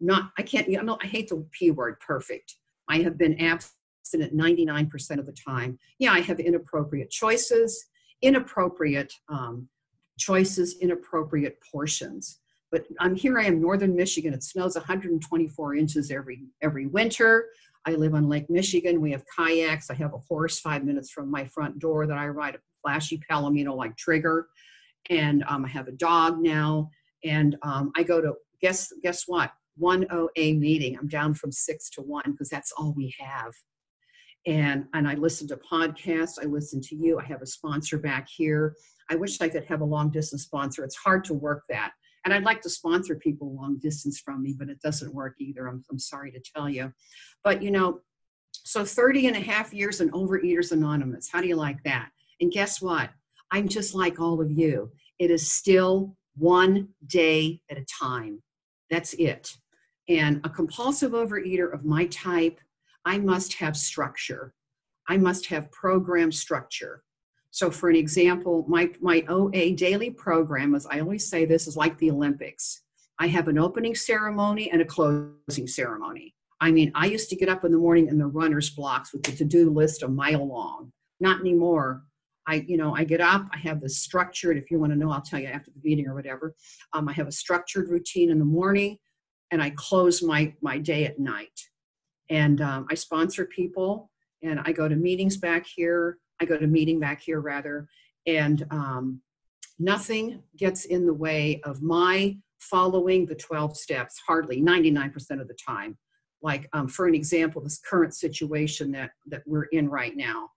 not. 0.00 0.30
I 0.36 0.42
can't. 0.42 0.68
You 0.68 0.82
know, 0.82 0.98
I 1.02 1.06
hate 1.06 1.28
the 1.28 1.46
p 1.52 1.70
word. 1.70 2.00
Perfect. 2.00 2.56
I 2.88 2.98
have 3.02 3.16
been 3.16 3.40
abstinent 3.40 4.36
99% 4.36 5.18
of 5.20 5.26
the 5.26 5.36
time. 5.46 5.78
Yeah, 6.00 6.12
I 6.12 6.20
have 6.22 6.40
inappropriate 6.40 7.10
choices 7.10 7.86
inappropriate 8.22 9.12
um, 9.28 9.68
choices, 10.18 10.76
inappropriate 10.80 11.58
portions. 11.72 12.40
But 12.70 12.86
I'm 13.00 13.16
here. 13.16 13.38
I 13.38 13.44
am 13.44 13.60
northern 13.60 13.96
Michigan. 13.96 14.32
It 14.32 14.44
snows 14.44 14.76
124 14.76 15.74
inches 15.74 16.10
every 16.10 16.44
every 16.62 16.86
winter. 16.86 17.46
I 17.86 17.92
live 17.92 18.14
on 18.14 18.28
Lake 18.28 18.48
Michigan. 18.50 19.00
We 19.00 19.10
have 19.12 19.24
kayaks. 19.36 19.90
I 19.90 19.94
have 19.94 20.14
a 20.14 20.18
horse 20.18 20.60
five 20.60 20.84
minutes 20.84 21.10
from 21.10 21.30
my 21.30 21.46
front 21.46 21.78
door 21.78 22.06
that 22.06 22.18
I 22.18 22.28
ride 22.28 22.54
a 22.54 22.58
flashy 22.82 23.20
palomino 23.30 23.74
like 23.76 23.96
Trigger, 23.96 24.48
and 25.08 25.42
um, 25.48 25.64
I 25.64 25.68
have 25.68 25.88
a 25.88 25.92
dog 25.92 26.40
now. 26.40 26.90
And 27.24 27.56
um, 27.62 27.90
I 27.96 28.02
go 28.02 28.20
to 28.20 28.34
guess 28.60 28.92
guess 29.02 29.24
what? 29.26 29.52
one 29.80 30.06
OA 30.10 30.54
meeting. 30.54 30.96
I'm 30.96 31.08
down 31.08 31.34
from 31.34 31.50
six 31.50 31.90
to 31.90 32.02
one 32.02 32.32
because 32.32 32.48
that's 32.48 32.72
all 32.76 32.92
we 32.96 33.14
have. 33.18 33.52
And 34.46 34.86
and 34.94 35.06
I 35.06 35.14
listen 35.14 35.46
to 35.48 35.56
podcasts. 35.56 36.38
I 36.42 36.46
listen 36.46 36.80
to 36.82 36.96
you. 36.96 37.18
I 37.18 37.24
have 37.24 37.42
a 37.42 37.46
sponsor 37.46 37.98
back 37.98 38.28
here. 38.28 38.74
I 39.10 39.16
wish 39.16 39.40
I 39.40 39.48
could 39.48 39.64
have 39.64 39.80
a 39.80 39.84
long 39.84 40.10
distance 40.10 40.44
sponsor. 40.44 40.84
It's 40.84 40.96
hard 40.96 41.24
to 41.24 41.34
work 41.34 41.64
that. 41.68 41.92
And 42.24 42.32
I'd 42.34 42.44
like 42.44 42.60
to 42.62 42.70
sponsor 42.70 43.16
people 43.16 43.54
long 43.54 43.78
distance 43.78 44.20
from 44.20 44.42
me, 44.42 44.54
but 44.58 44.68
it 44.68 44.80
doesn't 44.82 45.14
work 45.14 45.34
either. 45.40 45.66
I'm, 45.68 45.82
I'm 45.90 45.98
sorry 45.98 46.30
to 46.32 46.40
tell 46.54 46.68
you. 46.68 46.92
But 47.42 47.62
you 47.62 47.70
know, 47.70 48.00
so 48.52 48.84
30 48.84 49.28
and 49.28 49.36
a 49.36 49.40
half 49.40 49.72
years 49.72 50.00
in 50.00 50.10
Overeaters 50.10 50.72
Anonymous. 50.72 51.28
How 51.30 51.40
do 51.40 51.48
you 51.48 51.56
like 51.56 51.82
that? 51.84 52.10
And 52.40 52.52
guess 52.52 52.80
what? 52.80 53.10
I'm 53.50 53.68
just 53.68 53.94
like 53.94 54.20
all 54.20 54.40
of 54.40 54.50
you. 54.50 54.92
It 55.18 55.30
is 55.30 55.50
still 55.50 56.16
one 56.36 56.88
day 57.06 57.60
at 57.70 57.78
a 57.78 57.84
time. 57.84 58.42
That's 58.90 59.14
it. 59.14 59.52
And 60.08 60.40
a 60.44 60.48
compulsive 60.48 61.12
overeater 61.12 61.72
of 61.72 61.84
my 61.84 62.06
type, 62.06 62.58
I 63.04 63.18
must 63.18 63.54
have 63.54 63.76
structure. 63.76 64.54
I 65.08 65.16
must 65.16 65.46
have 65.46 65.72
program 65.72 66.30
structure. 66.30 67.02
So, 67.50 67.70
for 67.70 67.90
an 67.90 67.96
example, 67.96 68.64
my, 68.68 68.90
my 69.00 69.24
OA 69.28 69.72
daily 69.72 70.10
program, 70.10 70.74
as 70.74 70.86
I 70.86 71.00
always 71.00 71.28
say, 71.28 71.44
this 71.44 71.66
is 71.66 71.76
like 71.76 71.98
the 71.98 72.10
Olympics. 72.10 72.82
I 73.18 73.26
have 73.26 73.48
an 73.48 73.58
opening 73.58 73.94
ceremony 73.94 74.70
and 74.70 74.80
a 74.80 74.84
closing 74.84 75.66
ceremony. 75.66 76.34
I 76.60 76.70
mean, 76.70 76.92
I 76.94 77.06
used 77.06 77.28
to 77.30 77.36
get 77.36 77.48
up 77.48 77.64
in 77.64 77.72
the 77.72 77.78
morning 77.78 78.08
in 78.08 78.18
the 78.18 78.26
runner's 78.26 78.70
blocks 78.70 79.12
with 79.12 79.22
the 79.22 79.32
to 79.32 79.44
do 79.44 79.70
list 79.70 80.02
a 80.02 80.08
mile 80.08 80.46
long. 80.46 80.92
Not 81.18 81.40
anymore. 81.40 82.02
I, 82.46 82.64
you 82.66 82.76
know, 82.76 82.94
I 82.94 83.04
get 83.04 83.20
up, 83.20 83.46
I 83.52 83.58
have 83.58 83.80
this 83.80 83.98
structured, 83.98 84.56
if 84.56 84.70
you 84.70 84.78
want 84.78 84.92
to 84.92 84.98
know, 84.98 85.10
I'll 85.10 85.20
tell 85.20 85.38
you 85.38 85.46
after 85.46 85.70
the 85.70 85.80
meeting 85.82 86.06
or 86.06 86.14
whatever. 86.14 86.54
Um, 86.92 87.08
I 87.08 87.12
have 87.12 87.28
a 87.28 87.32
structured 87.32 87.88
routine 87.88 88.30
in 88.30 88.38
the 88.38 88.44
morning 88.44 88.98
and 89.50 89.62
I 89.62 89.70
close 89.70 90.22
my, 90.22 90.54
my 90.60 90.78
day 90.78 91.04
at 91.04 91.18
night. 91.18 91.68
And 92.30 92.60
um, 92.62 92.86
I 92.90 92.94
sponsor 92.94 93.44
people 93.44 94.10
and 94.42 94.60
I 94.64 94.72
go 94.72 94.88
to 94.88 94.96
meetings 94.96 95.36
back 95.36 95.66
here. 95.66 96.18
I 96.40 96.44
go 96.44 96.56
to 96.56 96.66
meeting 96.66 96.98
back 96.98 97.20
here 97.20 97.40
rather. 97.40 97.88
And 98.26 98.66
um, 98.70 99.20
nothing 99.78 100.42
gets 100.56 100.86
in 100.86 101.04
the 101.06 101.14
way 101.14 101.60
of 101.64 101.82
my 101.82 102.36
following 102.58 103.26
the 103.26 103.34
12 103.34 103.76
steps, 103.76 104.20
hardly 104.26 104.62
99% 104.62 105.40
of 105.40 105.48
the 105.48 105.56
time. 105.66 105.98
Like, 106.42 106.68
um, 106.72 106.88
for 106.88 107.06
an 107.06 107.14
example, 107.14 107.60
this 107.60 107.78
current 107.78 108.14
situation 108.14 108.92
that, 108.92 109.10
that 109.26 109.42
we're 109.46 109.64
in 109.64 109.88
right 109.88 110.16
now. 110.16 110.50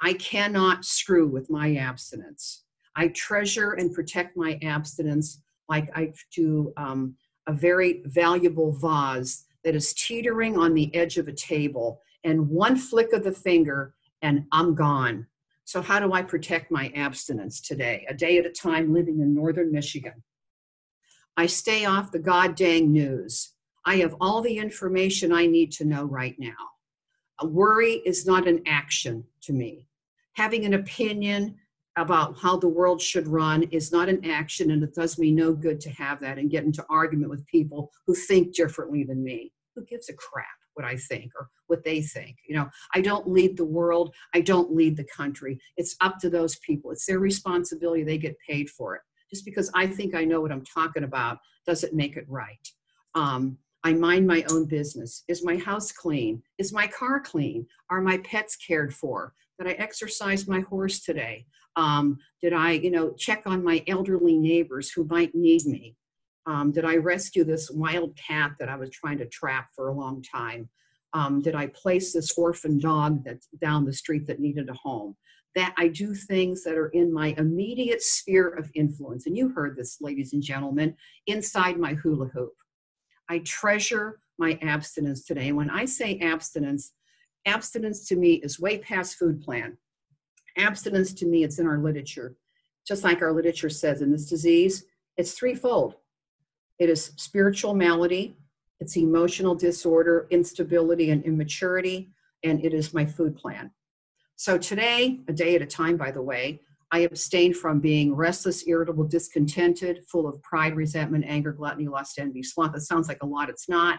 I 0.00 0.14
cannot 0.14 0.84
screw 0.84 1.26
with 1.26 1.50
my 1.50 1.76
abstinence. 1.76 2.64
I 2.94 3.08
treasure 3.08 3.72
and 3.72 3.92
protect 3.92 4.36
my 4.36 4.58
abstinence 4.62 5.42
like 5.68 5.90
I 5.94 6.12
do 6.34 6.72
um, 6.76 7.16
a 7.46 7.52
very 7.52 8.02
valuable 8.06 8.72
vase 8.72 9.45
that 9.66 9.74
is 9.74 9.92
teetering 9.94 10.56
on 10.56 10.74
the 10.74 10.94
edge 10.94 11.18
of 11.18 11.26
a 11.26 11.32
table, 11.32 12.00
and 12.22 12.48
one 12.48 12.76
flick 12.76 13.12
of 13.12 13.24
the 13.24 13.32
finger, 13.32 13.94
and 14.22 14.44
I'm 14.52 14.76
gone. 14.76 15.26
So, 15.64 15.82
how 15.82 15.98
do 15.98 16.12
I 16.12 16.22
protect 16.22 16.70
my 16.70 16.92
abstinence 16.94 17.60
today? 17.60 18.06
A 18.08 18.14
day 18.14 18.38
at 18.38 18.46
a 18.46 18.50
time 18.50 18.94
living 18.94 19.18
in 19.18 19.34
northern 19.34 19.72
Michigan. 19.72 20.22
I 21.36 21.46
stay 21.46 21.84
off 21.84 22.12
the 22.12 22.20
god 22.20 22.54
dang 22.54 22.92
news. 22.92 23.54
I 23.84 23.96
have 23.96 24.14
all 24.20 24.40
the 24.40 24.56
information 24.56 25.32
I 25.32 25.46
need 25.46 25.72
to 25.72 25.84
know 25.84 26.04
right 26.04 26.36
now. 26.38 26.70
A 27.40 27.46
worry 27.48 28.02
is 28.06 28.24
not 28.24 28.46
an 28.46 28.62
action 28.68 29.24
to 29.42 29.52
me. 29.52 29.88
Having 30.34 30.64
an 30.64 30.74
opinion 30.74 31.56
about 31.96 32.38
how 32.38 32.56
the 32.56 32.68
world 32.68 33.02
should 33.02 33.26
run 33.26 33.64
is 33.64 33.90
not 33.90 34.08
an 34.08 34.24
action, 34.24 34.70
and 34.70 34.84
it 34.84 34.94
does 34.94 35.18
me 35.18 35.32
no 35.32 35.52
good 35.52 35.80
to 35.80 35.90
have 35.90 36.20
that 36.20 36.38
and 36.38 36.50
get 36.50 36.62
into 36.62 36.86
argument 36.88 37.30
with 37.30 37.44
people 37.46 37.90
who 38.06 38.14
think 38.14 38.54
differently 38.54 39.02
than 39.02 39.24
me. 39.24 39.52
Who 39.76 39.84
gives 39.84 40.08
a 40.08 40.14
crap 40.14 40.46
what 40.74 40.86
I 40.86 40.96
think 40.96 41.32
or 41.38 41.48
what 41.68 41.84
they 41.84 42.02
think? 42.02 42.36
You 42.48 42.56
know, 42.56 42.68
I 42.94 43.00
don't 43.00 43.28
lead 43.28 43.56
the 43.56 43.64
world, 43.64 44.14
I 44.34 44.40
don't 44.40 44.74
lead 44.74 44.96
the 44.96 45.06
country. 45.16 45.60
It's 45.76 45.96
up 46.00 46.18
to 46.20 46.30
those 46.30 46.56
people, 46.56 46.90
it's 46.90 47.06
their 47.06 47.20
responsibility, 47.20 48.02
they 48.02 48.18
get 48.18 48.36
paid 48.48 48.70
for 48.70 48.96
it. 48.96 49.02
Just 49.30 49.44
because 49.44 49.70
I 49.74 49.86
think 49.86 50.14
I 50.14 50.24
know 50.24 50.40
what 50.40 50.52
I'm 50.52 50.64
talking 50.64 51.04
about 51.04 51.38
doesn't 51.66 51.94
make 51.94 52.16
it 52.16 52.24
right. 52.28 52.68
Um, 53.14 53.58
I 53.84 53.92
mind 53.92 54.26
my 54.26 54.44
own 54.50 54.66
business. 54.66 55.22
Is 55.28 55.44
my 55.44 55.56
house 55.56 55.92
clean? 55.92 56.42
Is 56.58 56.72
my 56.72 56.86
car 56.86 57.20
clean? 57.20 57.66
Are 57.90 58.00
my 58.00 58.18
pets 58.18 58.56
cared 58.56 58.92
for? 58.92 59.32
Did 59.58 59.68
I 59.68 59.72
exercise 59.72 60.48
my 60.48 60.60
horse 60.60 61.00
today? 61.00 61.46
Um, 61.76 62.18
did 62.42 62.52
I, 62.52 62.72
you 62.72 62.90
know, 62.90 63.12
check 63.16 63.42
on 63.46 63.62
my 63.62 63.84
elderly 63.86 64.36
neighbors 64.36 64.90
who 64.90 65.04
might 65.04 65.34
need 65.34 65.66
me? 65.66 65.94
Um, 66.46 66.70
did 66.70 66.84
I 66.84 66.96
rescue 66.96 67.44
this 67.44 67.70
wild 67.70 68.16
cat 68.16 68.52
that 68.60 68.68
I 68.68 68.76
was 68.76 68.90
trying 68.90 69.18
to 69.18 69.26
trap 69.26 69.68
for 69.74 69.88
a 69.88 69.94
long 69.94 70.22
time? 70.22 70.68
Um, 71.12 71.42
did 71.42 71.54
I 71.54 71.68
place 71.68 72.12
this 72.12 72.36
orphan 72.38 72.78
dog 72.78 73.24
that's 73.24 73.48
down 73.60 73.84
the 73.84 73.92
street 73.92 74.26
that 74.26 74.40
needed 74.40 74.68
a 74.68 74.74
home? 74.74 75.16
That 75.56 75.74
I 75.76 75.88
do 75.88 76.14
things 76.14 76.62
that 76.64 76.76
are 76.76 76.88
in 76.88 77.12
my 77.12 77.34
immediate 77.38 78.02
sphere 78.02 78.48
of 78.48 78.70
influence. 78.74 79.26
And 79.26 79.36
you 79.36 79.48
heard 79.48 79.76
this, 79.76 79.98
ladies 80.00 80.34
and 80.34 80.42
gentlemen, 80.42 80.94
inside 81.26 81.78
my 81.78 81.94
hula 81.94 82.26
hoop. 82.26 82.52
I 83.28 83.38
treasure 83.40 84.20
my 84.38 84.58
abstinence 84.62 85.24
today. 85.24 85.48
And 85.48 85.56
when 85.56 85.70
I 85.70 85.84
say 85.86 86.18
abstinence, 86.18 86.92
abstinence 87.46 88.06
to 88.08 88.16
me 88.16 88.34
is 88.34 88.60
way 88.60 88.78
past 88.78 89.16
food 89.16 89.40
plan. 89.40 89.78
Abstinence 90.58 91.12
to 91.14 91.26
me, 91.26 91.42
it's 91.42 91.58
in 91.58 91.66
our 91.66 91.78
literature. 91.78 92.36
Just 92.86 93.02
like 93.02 93.22
our 93.22 93.32
literature 93.32 93.70
says 93.70 94.02
in 94.02 94.12
this 94.12 94.28
disease, 94.28 94.84
it's 95.16 95.32
threefold 95.32 95.96
it 96.78 96.88
is 96.88 97.12
spiritual 97.16 97.74
malady, 97.74 98.36
it's 98.80 98.96
emotional 98.96 99.54
disorder, 99.54 100.26
instability, 100.30 101.10
and 101.10 101.24
immaturity, 101.24 102.10
and 102.42 102.64
it 102.64 102.74
is 102.74 102.92
my 102.92 103.06
food 103.06 103.36
plan. 103.36 103.70
So 104.36 104.58
today, 104.58 105.20
a 105.28 105.32
day 105.32 105.54
at 105.54 105.62
a 105.62 105.66
time, 105.66 105.96
by 105.96 106.10
the 106.10 106.20
way, 106.22 106.60
I 106.92 107.00
abstain 107.00 107.52
from 107.54 107.80
being 107.80 108.14
restless, 108.14 108.66
irritable, 108.68 109.04
discontented, 109.04 110.04
full 110.10 110.28
of 110.28 110.40
pride, 110.42 110.76
resentment, 110.76 111.24
anger, 111.26 111.52
gluttony, 111.52 111.88
lust, 111.88 112.18
envy, 112.18 112.42
sloth. 112.42 112.76
It 112.76 112.82
sounds 112.82 113.08
like 113.08 113.22
a 113.22 113.26
lot, 113.26 113.48
it's 113.48 113.68
not. 113.68 113.98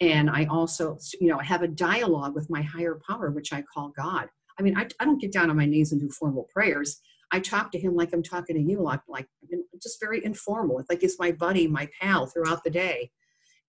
And 0.00 0.28
I 0.28 0.46
also, 0.46 0.98
you 1.20 1.28
know, 1.28 1.38
have 1.38 1.62
a 1.62 1.68
dialogue 1.68 2.34
with 2.34 2.50
my 2.50 2.62
higher 2.62 3.00
power, 3.08 3.30
which 3.30 3.52
I 3.52 3.62
call 3.62 3.92
God. 3.96 4.28
I 4.58 4.62
mean, 4.62 4.76
I, 4.76 4.86
I 4.98 5.04
don't 5.04 5.20
get 5.20 5.32
down 5.32 5.50
on 5.50 5.56
my 5.56 5.66
knees 5.66 5.92
and 5.92 6.00
do 6.00 6.10
formal 6.10 6.48
prayers. 6.52 7.00
I 7.32 7.40
talk 7.40 7.70
to 7.72 7.78
him 7.78 7.94
like 7.94 8.12
I'm 8.12 8.22
talking 8.22 8.56
to 8.56 8.62
you, 8.62 8.80
like, 8.80 9.00
like 9.08 9.28
just 9.80 10.00
very 10.00 10.24
informal. 10.24 10.78
It's 10.78 10.90
like 10.90 11.00
he's 11.00 11.18
my 11.18 11.32
buddy, 11.32 11.66
my 11.66 11.88
pal 12.00 12.26
throughout 12.26 12.64
the 12.64 12.70
day. 12.70 13.10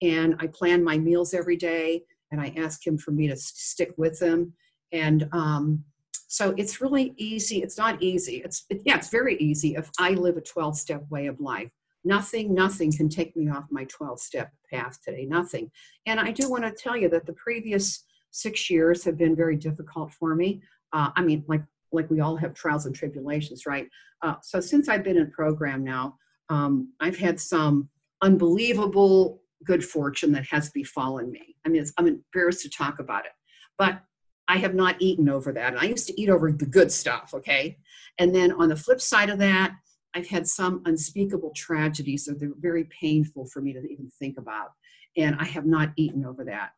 And 0.01 0.35
I 0.39 0.47
plan 0.47 0.83
my 0.83 0.97
meals 0.97 1.33
every 1.33 1.57
day, 1.57 2.03
and 2.31 2.41
I 2.41 2.53
ask 2.57 2.85
him 2.85 2.97
for 2.97 3.11
me 3.11 3.27
to 3.27 3.35
stick 3.35 3.93
with 3.97 4.19
him. 4.19 4.53
And 4.91 5.29
um, 5.31 5.83
so 6.27 6.53
it's 6.57 6.81
really 6.81 7.13
easy. 7.17 7.61
It's 7.61 7.77
not 7.77 8.01
easy. 8.01 8.41
It's 8.43 8.65
it, 8.69 8.81
yeah, 8.85 8.95
it's 8.95 9.09
very 9.09 9.35
easy 9.37 9.75
if 9.75 9.89
I 9.99 10.11
live 10.11 10.37
a 10.37 10.41
12 10.41 10.77
step 10.77 11.03
way 11.09 11.27
of 11.27 11.39
life. 11.39 11.69
Nothing, 12.03 12.55
nothing 12.55 12.91
can 12.91 13.09
take 13.09 13.35
me 13.35 13.49
off 13.49 13.65
my 13.69 13.85
12 13.85 14.19
step 14.19 14.51
path 14.71 14.99
today. 15.03 15.25
Nothing. 15.25 15.69
And 16.07 16.19
I 16.19 16.31
do 16.31 16.49
want 16.49 16.63
to 16.63 16.71
tell 16.71 16.97
you 16.97 17.09
that 17.09 17.25
the 17.25 17.33
previous 17.33 18.05
six 18.31 18.69
years 18.69 19.03
have 19.03 19.17
been 19.17 19.35
very 19.35 19.55
difficult 19.55 20.13
for 20.13 20.33
me. 20.33 20.61
Uh, 20.93 21.09
I 21.15 21.21
mean, 21.21 21.43
like 21.47 21.63
like 21.91 22.09
we 22.09 22.19
all 22.19 22.35
have 22.35 22.53
trials 22.53 22.85
and 22.85 22.95
tribulations, 22.95 23.65
right? 23.65 23.87
Uh, 24.21 24.35
so 24.41 24.59
since 24.59 24.87
I've 24.87 25.03
been 25.03 25.17
in 25.17 25.31
program 25.31 25.83
now, 25.83 26.17
um, 26.49 26.93
I've 26.99 27.17
had 27.17 27.39
some 27.39 27.89
unbelievable 28.21 29.41
good 29.63 29.83
fortune 29.83 30.31
that 30.33 30.45
has 30.45 30.69
befallen 30.69 31.31
me. 31.31 31.55
I 31.65 31.69
mean, 31.69 31.85
I'm 31.97 32.07
embarrassed 32.07 32.61
to 32.63 32.69
talk 32.69 32.99
about 32.99 33.25
it, 33.25 33.31
but 33.77 34.01
I 34.47 34.57
have 34.57 34.75
not 34.75 34.95
eaten 34.99 35.29
over 35.29 35.53
that. 35.53 35.73
And 35.73 35.79
I 35.79 35.85
used 35.85 36.07
to 36.07 36.21
eat 36.21 36.29
over 36.29 36.51
the 36.51 36.65
good 36.65 36.91
stuff, 36.91 37.31
okay? 37.33 37.77
And 38.17 38.33
then 38.35 38.51
on 38.51 38.69
the 38.69 38.75
flip 38.75 38.99
side 38.99 39.29
of 39.29 39.39
that, 39.39 39.73
I've 40.13 40.27
had 40.27 40.47
some 40.47 40.81
unspeakable 40.85 41.51
tragedies 41.55 42.25
that 42.25 42.39
they're 42.39 42.51
very 42.59 42.85
painful 42.85 43.45
for 43.45 43.61
me 43.61 43.71
to 43.73 43.79
even 43.79 44.11
think 44.19 44.37
about. 44.37 44.71
And 45.15 45.35
I 45.39 45.45
have 45.45 45.65
not 45.65 45.93
eaten 45.95 46.25
over 46.25 46.43
that. 46.45 46.71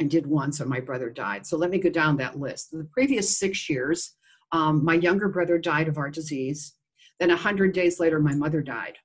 I 0.00 0.04
did 0.04 0.26
once 0.26 0.60
when 0.60 0.68
my 0.68 0.80
brother 0.80 1.10
died. 1.10 1.46
So 1.46 1.56
let 1.56 1.70
me 1.70 1.78
go 1.78 1.90
down 1.90 2.16
that 2.16 2.38
list. 2.38 2.70
The 2.70 2.88
previous 2.92 3.36
six 3.36 3.68
years, 3.68 4.16
um, 4.52 4.84
my 4.84 4.94
younger 4.94 5.28
brother 5.28 5.58
died 5.58 5.88
of 5.88 5.98
our 5.98 6.10
disease. 6.10 6.74
Then 7.20 7.28
100 7.28 7.72
days 7.72 8.00
later, 8.00 8.20
my 8.20 8.34
mother 8.34 8.60
died. 8.60 8.96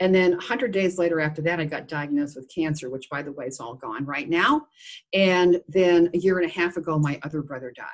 And 0.00 0.14
then 0.14 0.32
100 0.32 0.70
days 0.70 0.98
later 0.98 1.20
after 1.20 1.42
that, 1.42 1.58
I 1.58 1.64
got 1.64 1.88
diagnosed 1.88 2.36
with 2.36 2.52
cancer, 2.54 2.88
which, 2.88 3.10
by 3.10 3.22
the 3.22 3.32
way, 3.32 3.46
is 3.46 3.58
all 3.58 3.74
gone 3.74 4.04
right 4.04 4.28
now. 4.28 4.66
And 5.12 5.60
then 5.68 6.10
a 6.14 6.18
year 6.18 6.38
and 6.38 6.48
a 6.48 6.52
half 6.52 6.76
ago, 6.76 6.98
my 6.98 7.18
other 7.22 7.42
brother 7.42 7.72
died. 7.74 7.86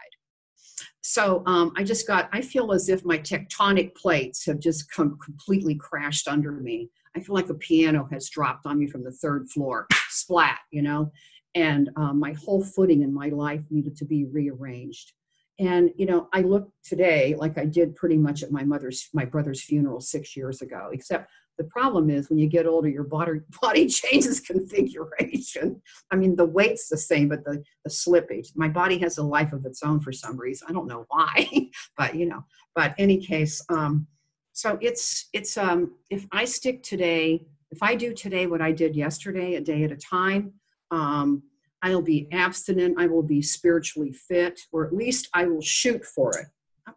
So 1.00 1.42
um, 1.46 1.72
I 1.76 1.84
just 1.84 2.06
got, 2.06 2.28
I 2.32 2.40
feel 2.40 2.72
as 2.72 2.88
if 2.88 3.04
my 3.04 3.18
tectonic 3.18 3.94
plates 3.94 4.44
have 4.46 4.58
just 4.58 4.90
come 4.90 5.18
completely 5.22 5.74
crashed 5.74 6.28
under 6.28 6.52
me. 6.52 6.90
I 7.16 7.20
feel 7.20 7.34
like 7.34 7.48
a 7.48 7.54
piano 7.54 8.08
has 8.10 8.28
dropped 8.28 8.66
on 8.66 8.78
me 8.78 8.86
from 8.86 9.04
the 9.04 9.12
third 9.12 9.48
floor, 9.50 9.86
splat, 10.08 10.58
you 10.70 10.82
know, 10.82 11.12
and 11.54 11.90
um, 11.96 12.18
my 12.18 12.32
whole 12.32 12.64
footing 12.64 13.02
in 13.02 13.14
my 13.14 13.28
life 13.28 13.62
needed 13.70 13.96
to 13.98 14.04
be 14.04 14.24
rearranged. 14.24 15.12
And 15.58 15.90
you 15.96 16.06
know, 16.06 16.28
I 16.32 16.40
look 16.40 16.68
today 16.82 17.34
like 17.38 17.58
I 17.58 17.64
did 17.64 17.94
pretty 17.94 18.16
much 18.16 18.42
at 18.42 18.50
my 18.50 18.64
mother's, 18.64 19.08
my 19.12 19.24
brother's 19.24 19.62
funeral 19.62 20.00
six 20.00 20.36
years 20.36 20.62
ago, 20.62 20.90
except 20.92 21.30
The 21.58 21.64
problem 21.64 22.10
is 22.10 22.28
when 22.28 22.38
you 22.38 22.48
get 22.48 22.66
older, 22.66 22.88
your 22.88 23.04
body, 23.04 23.40
body 23.62 23.86
changes 23.86 24.40
configuration. 24.40 25.80
I 26.10 26.16
mean, 26.16 26.34
the 26.34 26.44
weight's 26.46 26.88
the 26.88 26.96
same, 26.96 27.28
but 27.28 27.44
the, 27.44 27.62
the 27.84 27.90
slippage. 27.90 28.48
My 28.56 28.68
body 28.68 28.98
has 28.98 29.18
a 29.18 29.22
life 29.22 29.52
of 29.52 29.64
its 29.64 29.82
own 29.84 30.00
for 30.00 30.12
some 30.12 30.36
reason. 30.36 30.66
I 30.68 30.72
don't 30.72 30.88
know 30.88 31.04
why, 31.08 31.48
but 31.96 32.16
you 32.16 32.26
know, 32.26 32.44
but 32.74 32.94
any 32.98 33.18
case, 33.18 33.64
um, 33.68 34.08
so 34.52 34.78
it's, 34.80 35.28
it's, 35.32 35.56
um, 35.56 35.94
if 36.10 36.26
I 36.32 36.44
stick 36.44 36.82
today, 36.82 37.46
if 37.70 37.82
I 37.82 37.94
do 37.96 38.12
today 38.12 38.46
what 38.46 38.60
I 38.60 38.72
did 38.72 38.94
yesterday, 38.94 39.54
a 39.54 39.60
day 39.60 39.82
at 39.84 39.90
a 39.92 39.96
time, 39.96 40.52
um, 40.90 41.42
I'll 41.84 42.00
be 42.00 42.28
abstinent, 42.32 42.98
I 42.98 43.06
will 43.06 43.22
be 43.22 43.42
spiritually 43.42 44.10
fit, 44.10 44.58
or 44.72 44.86
at 44.86 44.94
least 44.94 45.28
I 45.34 45.44
will 45.44 45.60
shoot 45.60 46.02
for 46.02 46.30
it. 46.38 46.46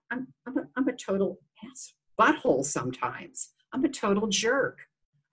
I'm, 0.10 0.28
I'm, 0.48 0.58
a, 0.58 0.62
I'm 0.78 0.88
a 0.88 0.94
total 0.94 1.40
ass 1.70 1.94
butthole 2.18 2.64
sometimes. 2.64 3.50
I'm 3.74 3.84
a 3.84 3.90
total 3.90 4.28
jerk. 4.28 4.80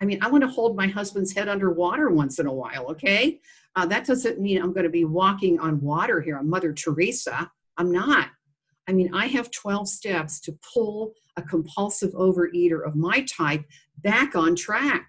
I 0.03 0.07
mean, 0.07 0.19
I 0.23 0.29
want 0.29 0.43
to 0.43 0.51
hold 0.51 0.77
my 0.77 0.89
husband's 0.89 1.33
head 1.33 1.49
underwater 1.49 2.11
once 2.11 2.41
in 2.41 2.47
a 2.47 2.53
while, 2.53 2.87
okay? 2.91 3.41
Uh, 3.77 3.87
that 3.87 4.05
doesn't 4.05 4.41
mean 4.41 4.61
I'm 4.61 4.73
going 4.73 4.85
to 4.85 4.91
be 4.91 5.05
walking 5.05 5.61
on 5.61 5.81
water 5.81 6.21
here. 6.21 6.37
I'm 6.37 6.51
Mother 6.51 6.73
Teresa. 6.73 7.49
I'm 7.77 7.93
not. 7.93 8.31
I 8.89 8.93
mean, 8.93 9.15
I 9.15 9.27
have 9.29 9.53
12 9.53 9.89
steps 9.89 10.41
to 10.41 10.59
pull 10.75 11.13
a 11.37 11.43
compulsive 11.43 12.13
overeater 12.13 12.85
of 12.85 12.97
my 12.97 13.23
type 13.23 13.65
back 13.99 14.35
on 14.35 14.57
track. 14.57 15.07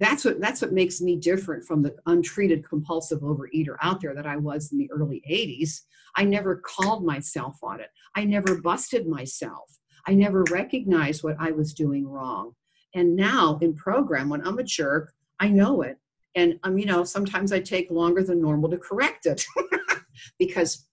That's 0.00 0.24
what 0.24 0.40
that's 0.40 0.60
what 0.60 0.72
makes 0.72 1.00
me 1.00 1.16
different 1.16 1.64
from 1.64 1.82
the 1.82 1.94
untreated 2.06 2.68
compulsive 2.68 3.20
overeater 3.20 3.76
out 3.80 4.00
there 4.00 4.14
that 4.14 4.26
I 4.26 4.36
was 4.36 4.72
in 4.72 4.78
the 4.78 4.90
early 4.90 5.22
80s. 5.30 5.82
I 6.16 6.24
never 6.24 6.56
called 6.56 7.04
myself 7.04 7.58
on 7.62 7.80
it. 7.80 7.90
I 8.14 8.24
never 8.24 8.60
busted 8.60 9.06
myself. 9.06 9.78
I 10.06 10.14
never 10.14 10.44
recognized 10.50 11.22
what 11.22 11.36
I 11.38 11.52
was 11.52 11.72
doing 11.72 12.06
wrong. 12.06 12.52
And 12.94 13.16
now 13.16 13.58
in 13.62 13.74
program, 13.74 14.28
when 14.28 14.46
I'm 14.46 14.58
a 14.58 14.64
jerk, 14.64 15.12
I 15.40 15.48
know 15.48 15.82
it. 15.82 15.98
And 16.34 16.58
um, 16.64 16.78
you 16.78 16.86
know, 16.86 17.04
sometimes 17.04 17.52
I 17.52 17.60
take 17.60 17.90
longer 17.90 18.22
than 18.22 18.40
normal 18.40 18.70
to 18.70 18.78
correct 18.78 19.26
it. 19.26 19.44
because 20.38 20.86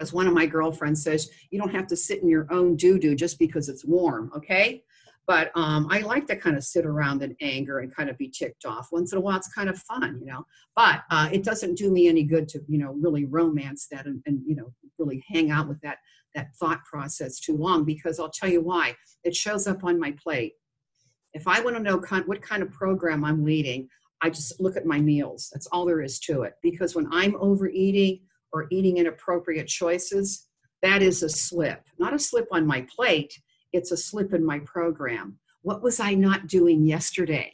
as 0.00 0.12
one 0.12 0.26
of 0.26 0.34
my 0.34 0.46
girlfriends 0.46 1.02
says, 1.02 1.28
you 1.50 1.58
don't 1.58 1.74
have 1.74 1.86
to 1.88 1.96
sit 1.96 2.22
in 2.22 2.28
your 2.28 2.46
own 2.52 2.76
doo-doo 2.76 3.14
just 3.14 3.38
because 3.38 3.68
it's 3.68 3.84
warm, 3.84 4.30
okay? 4.34 4.82
But 5.28 5.52
um, 5.54 5.86
I 5.90 6.00
like 6.00 6.26
to 6.28 6.36
kind 6.36 6.56
of 6.56 6.64
sit 6.64 6.86
around 6.86 7.22
in 7.22 7.36
anger 7.42 7.80
and 7.80 7.94
kind 7.94 8.08
of 8.08 8.16
be 8.16 8.30
ticked 8.30 8.64
off. 8.64 8.88
Once 8.90 9.12
in 9.12 9.18
a 9.18 9.20
while, 9.20 9.36
it's 9.36 9.52
kind 9.52 9.68
of 9.68 9.78
fun, 9.78 10.18
you 10.20 10.26
know. 10.26 10.46
But 10.74 11.02
uh, 11.10 11.28
it 11.30 11.44
doesn't 11.44 11.76
do 11.76 11.92
me 11.92 12.08
any 12.08 12.24
good 12.24 12.48
to, 12.48 12.60
you 12.66 12.78
know, 12.78 12.96
really 12.98 13.26
romance 13.26 13.86
that 13.92 14.06
and, 14.06 14.22
and 14.24 14.40
you 14.46 14.56
know, 14.56 14.72
really 14.98 15.22
hang 15.28 15.50
out 15.50 15.68
with 15.68 15.80
that 15.82 15.98
that 16.34 16.54
thought 16.58 16.82
process 16.84 17.40
too 17.40 17.56
long 17.56 17.84
because 17.84 18.18
I'll 18.18 18.30
tell 18.30 18.48
you 18.48 18.62
why. 18.62 18.96
It 19.22 19.36
shows 19.36 19.66
up 19.66 19.84
on 19.84 20.00
my 20.00 20.12
plate. 20.12 20.54
If 21.34 21.46
I 21.46 21.60
want 21.60 21.76
to 21.76 21.82
know 21.82 21.98
what 21.98 22.42
kind 22.42 22.62
of 22.62 22.72
program 22.72 23.22
I'm 23.22 23.44
leading, 23.44 23.88
I 24.22 24.30
just 24.30 24.60
look 24.60 24.76
at 24.76 24.86
my 24.86 25.00
meals. 25.00 25.50
That's 25.52 25.66
all 25.68 25.84
there 25.84 26.00
is 26.00 26.18
to 26.20 26.42
it. 26.42 26.54
Because 26.62 26.94
when 26.94 27.06
I'm 27.12 27.36
overeating 27.38 28.20
or 28.52 28.66
eating 28.70 28.96
inappropriate 28.96 29.68
choices, 29.68 30.48
that 30.82 31.02
is 31.02 31.22
a 31.22 31.28
slip. 31.28 31.82
Not 31.98 32.14
a 32.14 32.18
slip 32.18 32.46
on 32.50 32.66
my 32.66 32.86
plate, 32.94 33.38
it's 33.72 33.92
a 33.92 33.96
slip 33.96 34.32
in 34.32 34.44
my 34.44 34.60
program. 34.60 35.38
What 35.62 35.82
was 35.82 36.00
I 36.00 36.14
not 36.14 36.46
doing 36.46 36.84
yesterday? 36.84 37.52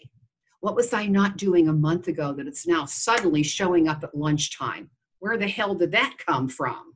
What 0.61 0.77
was 0.77 0.92
I 0.92 1.07
not 1.07 1.37
doing 1.37 1.68
a 1.68 1.72
month 1.72 2.09
ago 2.09 2.33
that 2.33 2.46
it's 2.46 2.66
now 2.66 2.85
suddenly 2.87 3.42
showing 3.42 3.88
up 3.88 4.03
at 4.03 4.16
lunchtime? 4.16 4.90
Where 5.18 5.37
the 5.37 5.48
hell 5.48 5.74
did 5.74 5.92
that 5.92 6.14
come 6.24 6.48
from? 6.48 6.94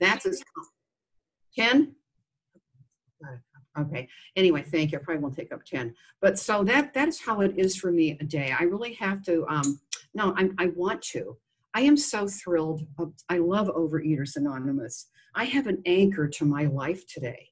That's 0.00 0.26
as 0.26 0.42
10? 1.56 1.94
Okay. 3.78 4.08
Anyway, 4.34 4.62
thank 4.62 4.92
you. 4.92 4.98
I 4.98 5.02
probably 5.02 5.22
won't 5.22 5.36
take 5.36 5.52
up 5.52 5.64
10. 5.64 5.94
But 6.20 6.38
so 6.38 6.64
that 6.64 6.92
that 6.94 7.08
is 7.08 7.20
how 7.20 7.40
it 7.40 7.56
is 7.56 7.76
for 7.76 7.92
me 7.92 8.16
a 8.20 8.24
day. 8.24 8.52
I 8.58 8.64
really 8.64 8.94
have 8.94 9.22
to, 9.24 9.46
um, 9.48 9.80
no, 10.14 10.34
I, 10.36 10.50
I 10.58 10.66
want 10.74 11.02
to. 11.02 11.36
I 11.74 11.82
am 11.82 11.96
so 11.96 12.26
thrilled. 12.26 12.82
I 13.28 13.38
love 13.38 13.68
Overeaters 13.68 14.36
Anonymous. 14.36 15.06
I 15.34 15.44
have 15.44 15.68
an 15.68 15.80
anchor 15.86 16.26
to 16.26 16.44
my 16.44 16.64
life 16.64 17.06
today. 17.06 17.49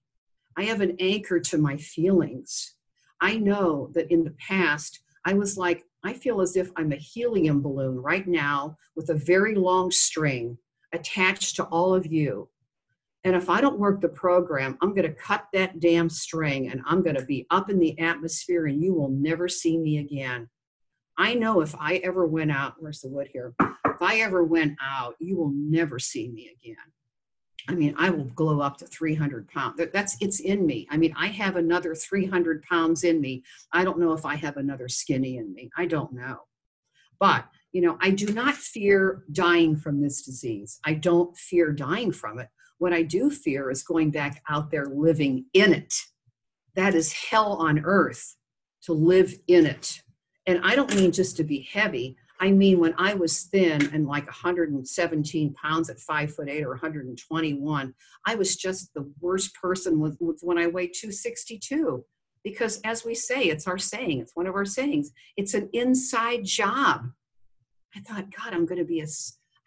I 0.59 0.65
have 0.65 0.81
an 0.81 0.97
anchor 0.99 1.39
to 1.39 1.57
my 1.57 1.77
feelings. 1.77 2.75
I 3.21 3.37
know 3.37 3.91
that 3.95 4.11
in 4.11 4.25
the 4.25 4.35
past, 4.41 5.01
I 5.25 5.35
was 5.35 5.57
like, 5.57 5.85
I 6.03 6.13
feel 6.13 6.41
as 6.41 6.57
if 6.57 6.69
I'm 6.75 6.91
a 6.91 6.97
helium 6.97 7.63
balloon 7.63 7.97
right 7.97 8.27
now 8.27 8.77
with 8.97 9.09
a 9.11 9.15
very 9.15 9.55
long 9.55 9.93
string 9.93 10.59
attached 10.93 11.55
to 11.57 11.65
all 11.67 11.95
of 11.95 12.07
you. 12.07 12.49
And 13.23 13.37
if 13.37 13.49
I 13.49 13.61
don't 13.61 13.79
work 13.79 14.01
the 14.01 14.09
program, 14.09 14.77
I'm 14.83 14.97
going 14.97 15.07
to 15.07 15.15
cut 15.15 15.47
that 15.53 15.79
damn 15.79 16.11
string 16.11 16.73
and 16.73 16.83
I'm 16.85 17.05
going 17.05 17.17
to 17.17 17.25
be 17.25 17.47
up 17.51 17.71
in 17.71 17.79
the 17.79 17.97
atmosphere 18.01 18.67
and 18.67 18.83
you 18.83 18.95
will 18.95 19.11
never 19.11 19.49
see 19.49 19.79
me 19.79 19.99
again. 19.99 20.49
I 21.17 21.35
know 21.35 21.61
if 21.61 21.73
I 21.79 21.99
ever 21.99 22.27
went 22.27 22.51
out, 22.51 22.75
where's 22.81 23.01
the 23.01 23.11
wood 23.11 23.29
here? 23.33 23.55
If 23.61 24.03
I 24.03 24.23
ever 24.23 24.43
went 24.43 24.77
out, 24.83 25.15
you 25.21 25.37
will 25.37 25.53
never 25.55 26.01
see 26.01 26.29
me 26.29 26.51
again. 26.61 26.77
I 27.69 27.75
mean, 27.75 27.95
I 27.99 28.09
will 28.09 28.25
glow 28.25 28.61
up 28.61 28.79
to 28.79 28.87
300 28.87 29.47
pounds. 29.49 29.79
That's 29.93 30.17
it's 30.21 30.41
in 30.41 30.67
me. 30.67 30.89
I 30.91 30.97
mean, 30.97 31.15
I 31.17 31.27
have 31.29 31.57
another 31.57 31.95
300 31.95 32.63
pounds 32.63 33.05
in 33.05 33.21
me. 33.21 33.45
I 33.73 33.85
don't 33.85 33.99
know 33.99 34.15
if 34.15 34.25
I 34.25 34.37
have 34.37 34.57
another 34.57 34.89
skinny 34.89 35.37
in 35.37 35.53
me. 35.53 35.71
I 35.77 35.85
don't 35.85 36.13
know. 36.15 36.39
But, 37.21 37.45
you 37.73 37.83
know, 37.83 37.99
I 38.01 38.11
do 38.11 38.33
not 38.33 38.55
fear 38.55 39.25
dying 39.33 39.77
from 39.77 40.01
this 40.01 40.23
disease. 40.23 40.81
I 40.87 40.95
don't 40.95 41.37
fear 41.37 41.71
dying 41.73 42.11
from 42.11 42.39
it. 42.39 42.49
What 42.79 42.95
I 42.95 43.03
do 43.03 43.29
fear 43.29 43.71
is 43.71 43.83
going 43.83 44.13
back 44.13 44.43
out 44.49 44.71
there 44.71 44.87
living 44.87 45.45
in 45.53 45.75
it. 45.75 45.95
That 46.75 46.95
is 46.95 47.13
hell 47.13 47.55
on 47.55 47.81
earth 47.85 48.37
to 48.85 48.95
live 48.95 49.35
in 49.47 49.67
it. 49.67 50.01
And 50.47 50.61
I 50.65 50.75
don't 50.75 50.95
mean 50.95 51.13
just 51.13 51.37
to 51.37 51.45
be 51.45 51.69
heavy. 51.71 52.17
I 52.41 52.51
mean, 52.51 52.79
when 52.79 52.95
I 52.99 53.15
was 53.15 53.45
thin 53.45 53.91
and 53.93 54.07
like 54.07 54.27
117 54.27 55.55
pounds 55.55 55.91
at 55.91 55.99
five 55.99 56.33
foot 56.35 56.49
eight 56.49 56.63
or 56.63 56.71
121, 56.71 57.95
I 58.27 58.35
was 58.37 58.57
just 58.57 58.95
the 58.95 59.11
worst 59.21 59.55
person 59.55 59.99
with, 59.99 60.17
with 60.21 60.39
when 60.43 60.59
I 60.59 60.69
weighed 60.69 60.95
262. 60.95 62.05
Because 62.45 62.81
as 62.85 63.05
we 63.05 63.15
say, 63.15 63.45
it's 63.45 63.67
our 63.67 63.79
saying, 63.79 64.21
it's 64.21 64.37
one 64.37 64.47
of 64.47 64.55
our 64.55 64.65
sayings, 64.65 65.11
it's 65.37 65.55
an 65.55 65.69
inside 65.73 66.45
job. 66.45 67.09
I 67.97 68.01
thought, 68.01 68.31
God, 68.31 68.55
I'm 68.55 68.67
going 68.67 68.79
to 68.79 68.85
be 68.85 69.01
a 69.01 69.07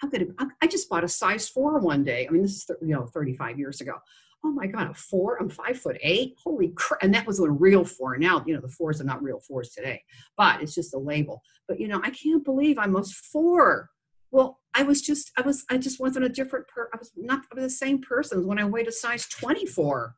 I'm 0.02 0.10
gonna. 0.10 0.26
I 0.62 0.68
just 0.68 0.90
bought 0.90 1.04
a 1.04 1.08
size 1.08 1.48
four 1.48 1.80
one 1.80 2.04
day. 2.04 2.28
I 2.28 2.32
mean, 2.32 2.42
this 2.42 2.56
is 2.56 2.72
you 2.82 2.96
know 2.96 3.06
35 3.06 3.60
years 3.60 3.82
ago. 3.82 3.98
Oh 4.43 4.51
my 4.51 4.67
God, 4.67 4.89
a 4.89 4.93
four! 4.93 5.38
I'm 5.38 5.49
five 5.49 5.80
foot 5.80 5.97
eight. 6.01 6.36
Holy 6.43 6.69
crap! 6.75 7.01
And 7.04 7.13
that 7.13 7.27
was 7.27 7.39
a 7.39 7.49
real 7.49 7.86
four. 7.86 8.17
Now 8.17 8.43
you 8.45 8.54
know 8.54 8.62
the 8.62 8.69
fours 8.69 8.99
are 8.99 9.06
not 9.06 9.21
real 9.21 9.39
fours 9.39 9.69
today, 9.69 10.04
but 10.38 10.62
it's 10.62 10.73
just 10.73 10.93
a 10.93 10.99
label. 10.99 11.41
But 11.67 11.80
you 11.80 11.88
know, 11.88 12.01
I 12.04 12.10
can't 12.10 12.43
believe 12.43 12.77
I'm 12.77 12.95
a 12.95 13.04
four. 13.04 13.89
Well, 14.32 14.60
I 14.73 14.84
was 14.84 15.01
just, 15.01 15.32
I 15.38 15.41
was, 15.41 15.65
I 15.69 15.77
just 15.77 15.99
wasn't 15.99 16.25
a 16.25 16.30
different 16.30 16.67
per. 16.67 16.89
I 16.93 16.97
was 16.97 17.12
not 17.17 17.41
I 17.51 17.56
was 17.56 17.65
the 17.65 17.69
same 17.69 18.01
person 18.01 18.47
when 18.47 18.60
I 18.60 18.65
weighed 18.65 18.88
a 18.88 18.91
size 18.91 19.27
24 19.27 20.15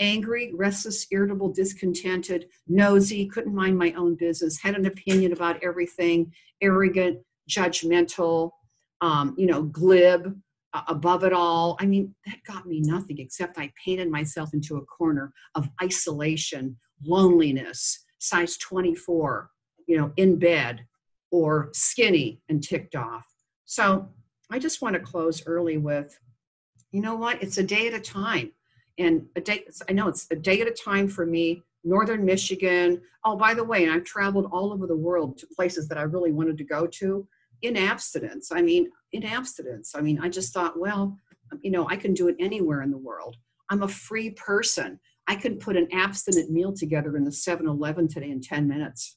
angry, 0.00 0.52
restless, 0.54 1.06
irritable, 1.10 1.52
discontented, 1.52 2.48
nosy, 2.66 3.26
couldn't 3.26 3.54
mind 3.54 3.78
my 3.78 3.92
own 3.92 4.14
business, 4.16 4.60
had 4.60 4.74
an 4.74 4.86
opinion 4.86 5.32
about 5.32 5.62
everything, 5.62 6.32
arrogant, 6.60 7.18
judgmental, 7.48 8.50
um, 9.00 9.34
you 9.38 9.46
know, 9.46 9.62
glib, 9.62 10.36
above 10.88 11.24
it 11.24 11.32
all. 11.32 11.76
I 11.80 11.86
mean, 11.86 12.14
that 12.26 12.42
got 12.46 12.66
me 12.66 12.80
nothing 12.80 13.18
except 13.18 13.58
I 13.58 13.72
painted 13.82 14.10
myself 14.10 14.54
into 14.54 14.76
a 14.76 14.84
corner 14.84 15.32
of 15.54 15.68
isolation, 15.82 16.76
loneliness, 17.04 18.04
size 18.18 18.56
24, 18.58 19.50
you 19.86 19.96
know, 19.96 20.12
in 20.16 20.38
bed 20.38 20.86
or 21.30 21.70
skinny 21.72 22.40
and 22.48 22.62
ticked 22.62 22.96
off. 22.96 23.26
So 23.64 24.08
I 24.50 24.58
just 24.58 24.82
want 24.82 24.94
to 24.94 25.00
close 25.00 25.46
early 25.46 25.78
with, 25.78 26.18
you 26.92 27.00
know 27.00 27.14
what? 27.16 27.42
It's 27.42 27.58
a 27.58 27.62
day 27.62 27.86
at 27.86 27.94
a 27.94 28.00
time. 28.00 28.52
And 28.98 29.26
a 29.34 29.40
day, 29.40 29.64
I 29.88 29.92
know 29.92 30.08
it's 30.08 30.26
a 30.30 30.36
day 30.36 30.60
at 30.60 30.68
a 30.68 30.72
time 30.72 31.08
for 31.08 31.26
me. 31.26 31.62
Northern 31.84 32.24
Michigan. 32.24 33.02
Oh, 33.24 33.36
by 33.36 33.54
the 33.54 33.64
way, 33.64 33.84
and 33.84 33.92
I've 33.92 34.04
traveled 34.04 34.48
all 34.50 34.72
over 34.72 34.86
the 34.86 34.96
world 34.96 35.36
to 35.38 35.46
places 35.54 35.86
that 35.88 35.98
I 35.98 36.02
really 36.02 36.32
wanted 36.32 36.56
to 36.58 36.64
go 36.64 36.86
to 36.86 37.26
in 37.62 37.76
abstinence. 37.76 38.50
I 38.52 38.62
mean, 38.62 38.90
in 39.12 39.24
abstinence. 39.24 39.94
I 39.94 40.00
mean, 40.00 40.20
I 40.20 40.28
just 40.28 40.52
thought, 40.52 40.78
well, 40.78 41.18
you 41.62 41.70
know, 41.70 41.88
I 41.88 41.96
can 41.96 42.14
do 42.14 42.28
it 42.28 42.36
anywhere 42.38 42.82
in 42.82 42.90
the 42.90 42.98
world. 42.98 43.36
I'm 43.70 43.82
a 43.82 43.88
free 43.88 44.30
person. 44.30 45.00
I 45.26 45.36
can 45.36 45.58
put 45.58 45.76
an 45.76 45.88
abstinent 45.92 46.50
meal 46.50 46.72
together 46.72 47.16
in 47.16 47.24
the 47.24 47.32
7 47.32 47.66
Eleven 47.66 48.08
today 48.08 48.30
in 48.30 48.40
10 48.40 48.68
minutes. 48.68 49.16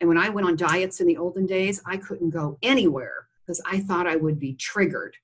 And 0.00 0.08
when 0.08 0.18
I 0.18 0.28
went 0.28 0.46
on 0.46 0.56
diets 0.56 1.00
in 1.00 1.06
the 1.06 1.16
olden 1.16 1.46
days, 1.46 1.80
I 1.86 1.96
couldn't 1.96 2.30
go 2.30 2.58
anywhere 2.62 3.28
because 3.40 3.60
I 3.66 3.80
thought 3.80 4.06
I 4.06 4.16
would 4.16 4.38
be 4.38 4.54
triggered. 4.54 5.16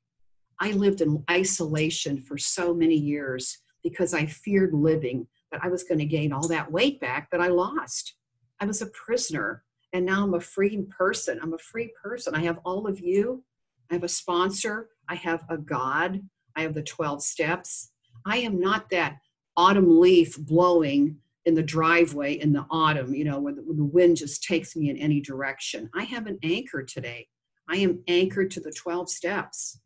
I 0.61 0.73
lived 0.73 1.01
in 1.01 1.25
isolation 1.31 2.21
for 2.21 2.37
so 2.39 2.75
many 2.75 2.97
years 2.97 3.59
because 3.83 4.15
I 4.15 4.27
feared 4.27 4.75
living 4.75 5.27
that 5.53 5.65
I 5.65 5.69
was 5.69 5.85
going 5.85 5.99
to 5.99 6.05
gain 6.05 6.33
all 6.33 6.47
that 6.49 6.71
weight 6.71 7.01
back 7.01 7.31
that 7.31 7.41
I 7.41 7.49
lost. 7.49 8.15
I 8.61 8.67
was 8.67 8.83
a 8.83 8.87
prisoner 8.87 9.65
and 9.93 10.05
now 10.05 10.25
I'm 10.25 10.35
a 10.35 10.41
free 10.41 10.77
person. 10.97 11.39
I'm 11.43 11.55
a 11.55 11.59
free 11.59 11.93
person. 12.03 12.35
I 12.35 12.43
have 12.43 12.59
all 12.65 12.87
of 12.87 13.01
you. 13.01 13.45
I 13.91 13.95
have 13.95 14.05
a 14.05 14.09
sponsor. 14.09 14.89
I 15.09 15.15
have 15.15 15.45
a 15.49 15.57
God. 15.57 16.21
I 16.57 16.63
have 16.63 16.75
the 16.75 16.83
12 16.83 17.23
steps. 17.23 17.91
I 18.27 18.39
am 18.39 18.61
not 18.61 18.91
that 18.91 19.19
autumn 19.57 20.01
leaf 20.01 20.37
blowing 20.39 21.17
in 21.47 21.55
the 21.55 21.63
driveway 21.63 22.35
in 22.35 22.53
the 22.53 22.67
autumn, 22.71 23.15
you 23.15 23.25
know, 23.25 23.41
when 23.41 23.57
the, 23.57 23.63
when 23.63 23.77
the 23.77 23.85
wind 23.85 24.19
just 24.19 24.43
takes 24.43 24.77
me 24.77 24.91
in 24.91 24.99
any 24.99 25.21
direction. 25.21 25.89
I 25.95 26.05
have 26.05 26.27
an 26.27 26.39
anchor 26.43 26.83
today. 26.83 27.27
I 27.69 27.77
am 27.77 28.03
anchored 28.07 28.51
to 28.53 28.61
the 28.61 28.73
12 28.73 29.09
steps. 29.09 29.81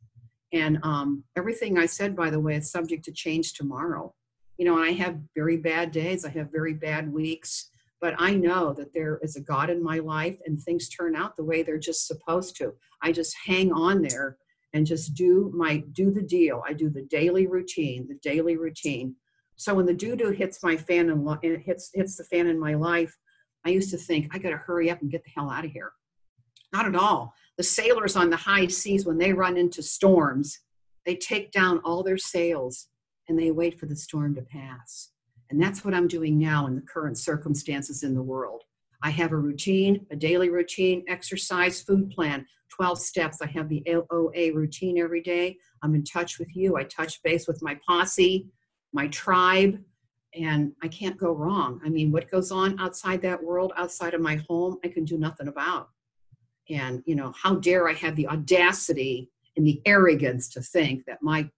And 0.52 0.78
um, 0.82 1.24
everything 1.36 1.78
I 1.78 1.86
said, 1.86 2.16
by 2.16 2.30
the 2.30 2.40
way, 2.40 2.56
is 2.56 2.70
subject 2.70 3.04
to 3.04 3.12
change 3.12 3.54
tomorrow. 3.54 4.14
You 4.58 4.66
know, 4.66 4.78
I 4.78 4.92
have 4.92 5.18
very 5.34 5.56
bad 5.56 5.92
days, 5.92 6.24
I 6.24 6.30
have 6.30 6.52
very 6.52 6.74
bad 6.74 7.12
weeks, 7.12 7.70
but 8.02 8.16
I 8.18 8.34
know 8.34 8.72
that 8.72 8.92
there 8.92 9.20
is 9.22 9.36
a 9.36 9.40
God 9.40 9.70
in 9.70 9.80
my 9.80 10.00
life 10.00 10.36
and 10.44 10.60
things 10.60 10.88
turn 10.88 11.14
out 11.14 11.36
the 11.36 11.44
way 11.44 11.62
they're 11.62 11.78
just 11.78 12.08
supposed 12.08 12.56
to. 12.56 12.74
I 13.00 13.12
just 13.12 13.34
hang 13.46 13.72
on 13.72 14.02
there 14.02 14.38
and 14.74 14.84
just 14.84 15.14
do 15.14 15.52
my 15.54 15.84
do 15.92 16.10
the 16.10 16.22
deal. 16.22 16.64
I 16.66 16.72
do 16.72 16.90
the 16.90 17.02
daily 17.04 17.46
routine, 17.46 18.08
the 18.08 18.18
daily 18.20 18.56
routine. 18.56 19.14
So 19.54 19.74
when 19.74 19.86
the 19.86 19.94
doo 19.94 20.16
doo 20.16 20.32
hits 20.32 20.64
my 20.64 20.76
fan 20.76 21.10
and 21.10 21.38
it 21.44 21.60
hits 21.60 21.90
hits 21.94 22.16
the 22.16 22.24
fan 22.24 22.48
in 22.48 22.58
my 22.58 22.74
life, 22.74 23.16
I 23.64 23.68
used 23.70 23.92
to 23.92 23.98
think 23.98 24.34
I 24.34 24.38
got 24.38 24.50
to 24.50 24.56
hurry 24.56 24.90
up 24.90 25.00
and 25.00 25.10
get 25.10 25.22
the 25.22 25.30
hell 25.36 25.48
out 25.48 25.64
of 25.64 25.70
here. 25.70 25.92
Not 26.72 26.86
at 26.86 26.96
all. 26.96 27.32
The 27.56 27.62
sailors 27.62 28.16
on 28.16 28.30
the 28.30 28.36
high 28.36 28.66
seas, 28.66 29.06
when 29.06 29.18
they 29.18 29.32
run 29.32 29.56
into 29.56 29.80
storms, 29.80 30.58
they 31.06 31.14
take 31.14 31.52
down 31.52 31.78
all 31.84 32.02
their 32.02 32.18
sails 32.18 32.88
and 33.28 33.38
they 33.38 33.52
wait 33.52 33.78
for 33.78 33.86
the 33.86 33.94
storm 33.94 34.34
to 34.34 34.42
pass. 34.42 35.10
And 35.52 35.62
that's 35.62 35.84
what 35.84 35.92
I'm 35.92 36.08
doing 36.08 36.38
now 36.38 36.66
in 36.66 36.74
the 36.74 36.80
current 36.80 37.18
circumstances 37.18 38.02
in 38.02 38.14
the 38.14 38.22
world. 38.22 38.62
I 39.02 39.10
have 39.10 39.32
a 39.32 39.36
routine, 39.36 40.06
a 40.10 40.16
daily 40.16 40.48
routine, 40.48 41.04
exercise, 41.08 41.82
food 41.82 42.10
plan, 42.10 42.46
12 42.70 42.98
steps. 42.98 43.42
I 43.42 43.48
have 43.48 43.68
the 43.68 43.84
OA 44.10 44.54
routine 44.54 44.98
every 44.98 45.20
day. 45.20 45.58
I'm 45.82 45.94
in 45.94 46.04
touch 46.04 46.38
with 46.38 46.56
you. 46.56 46.78
I 46.78 46.84
touch 46.84 47.22
base 47.22 47.46
with 47.46 47.62
my 47.62 47.78
posse, 47.86 48.48
my 48.94 49.08
tribe, 49.08 49.78
and 50.34 50.72
I 50.82 50.88
can't 50.88 51.18
go 51.18 51.32
wrong. 51.32 51.80
I 51.84 51.90
mean, 51.90 52.10
what 52.10 52.30
goes 52.30 52.50
on 52.50 52.80
outside 52.80 53.20
that 53.20 53.42
world, 53.42 53.74
outside 53.76 54.14
of 54.14 54.22
my 54.22 54.36
home, 54.48 54.78
I 54.82 54.88
can 54.88 55.04
do 55.04 55.18
nothing 55.18 55.48
about. 55.48 55.90
And, 56.70 57.02
you 57.04 57.14
know, 57.14 57.34
how 57.36 57.56
dare 57.56 57.90
I 57.90 57.92
have 57.94 58.16
the 58.16 58.28
audacity 58.28 59.30
and 59.58 59.66
the 59.66 59.82
arrogance 59.84 60.48
to 60.50 60.62
think 60.62 61.04
that 61.04 61.18
my 61.20 61.50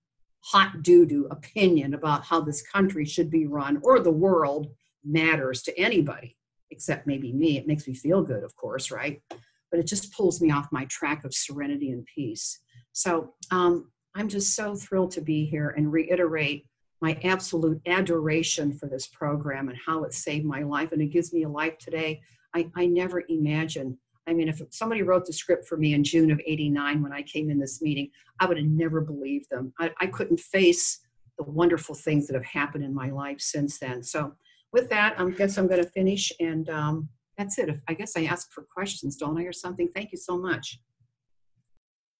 hot 0.45 0.83
doo 0.83 1.07
doo 1.07 1.27
opinion 1.31 1.95
about 1.95 2.25
how 2.25 2.41
this 2.41 2.63
country 2.63 3.05
should 3.05 3.31
be 3.31 3.47
run 3.47 3.81
or 3.83 3.99
the 3.99 4.11
world 4.11 4.69
matters 5.05 5.63
to 5.63 5.79
anybody 5.79 6.37
except 6.71 7.07
maybe 7.07 7.33
me. 7.33 7.57
It 7.57 7.67
makes 7.67 7.87
me 7.87 7.95
feel 7.95 8.23
good, 8.23 8.43
of 8.43 8.57
course, 8.57 8.91
right? 8.91 9.23
But 9.71 9.81
it 9.81 9.87
just 9.87 10.13
pulls 10.13 10.41
me 10.41 10.51
off 10.51 10.73
my 10.73 10.85
track 10.87 11.25
of 11.25 11.35
serenity 11.35 11.91
and 11.91 12.05
peace. 12.07 12.61
So 12.93 13.35
um, 13.51 13.91
I'm 14.15 14.29
just 14.29 14.55
so 14.55 14.75
thrilled 14.75 15.13
to 15.13 15.21
be 15.21 15.47
here 15.47 15.71
and 15.71 15.93
reiterate 15.93 16.67
my 17.01 17.19
absolute 17.23 17.81
adoration 17.87 18.73
for 18.73 18.87
this 18.87 19.07
program 19.07 19.69
and 19.69 19.79
how 19.87 20.05
it 20.05 20.15
saved 20.15 20.45
my 20.45 20.63
life. 20.63 20.93
And 20.93 21.03
it 21.03 21.13
gives 21.13 21.33
me 21.33 21.45
a 21.45 21.49
life 21.49 21.79
today 21.79 22.23
I, 22.55 22.71
I 22.77 22.87
never 22.87 23.25
imagined. 23.29 23.99
I 24.27 24.33
mean, 24.33 24.49
if 24.49 24.61
somebody 24.71 25.03
wrote 25.03 25.27
the 25.27 25.33
script 25.33 25.67
for 25.67 25.77
me 25.77 25.95
in 25.95 26.03
June 26.03 26.31
of 26.31 26.41
89 26.47 27.03
when 27.03 27.13
I 27.13 27.23
came 27.23 27.51
in 27.51 27.59
this 27.59 27.83
meeting, 27.83 28.11
I 28.41 28.47
would 28.47 28.57
have 28.57 28.67
never 28.67 29.01
believed 29.01 29.51
them. 29.51 29.73
I, 29.79 29.91
I 30.01 30.07
couldn't 30.07 30.41
face 30.41 31.01
the 31.37 31.45
wonderful 31.45 31.95
things 31.95 32.27
that 32.27 32.35
have 32.35 32.45
happened 32.45 32.85
in 32.85 32.95
my 32.95 33.11
life 33.11 33.41
since 33.41 33.79
then. 33.79 34.03
So 34.03 34.35
with 34.73 34.89
that, 34.91 35.15
I 35.19 35.31
guess 35.31 35.59
I'm 35.59 35.69
going 35.69 35.83
to 35.83 35.91
finish, 35.91 36.33
and 36.41 36.69
um, 36.71 37.09
that's 37.37 37.59
it. 37.59 37.71
I 37.89 37.95
guess 37.95 38.17
I 38.17 38.25
ask 38.25 38.53
for 38.53 38.63
questions, 38.63 39.17
don't 39.17 39.39
I, 39.39 39.45
or 39.45 39.53
something? 39.53 39.89
Thank 39.95 40.13
you 40.13 40.19
so 40.19 40.39
much. 40.39 40.79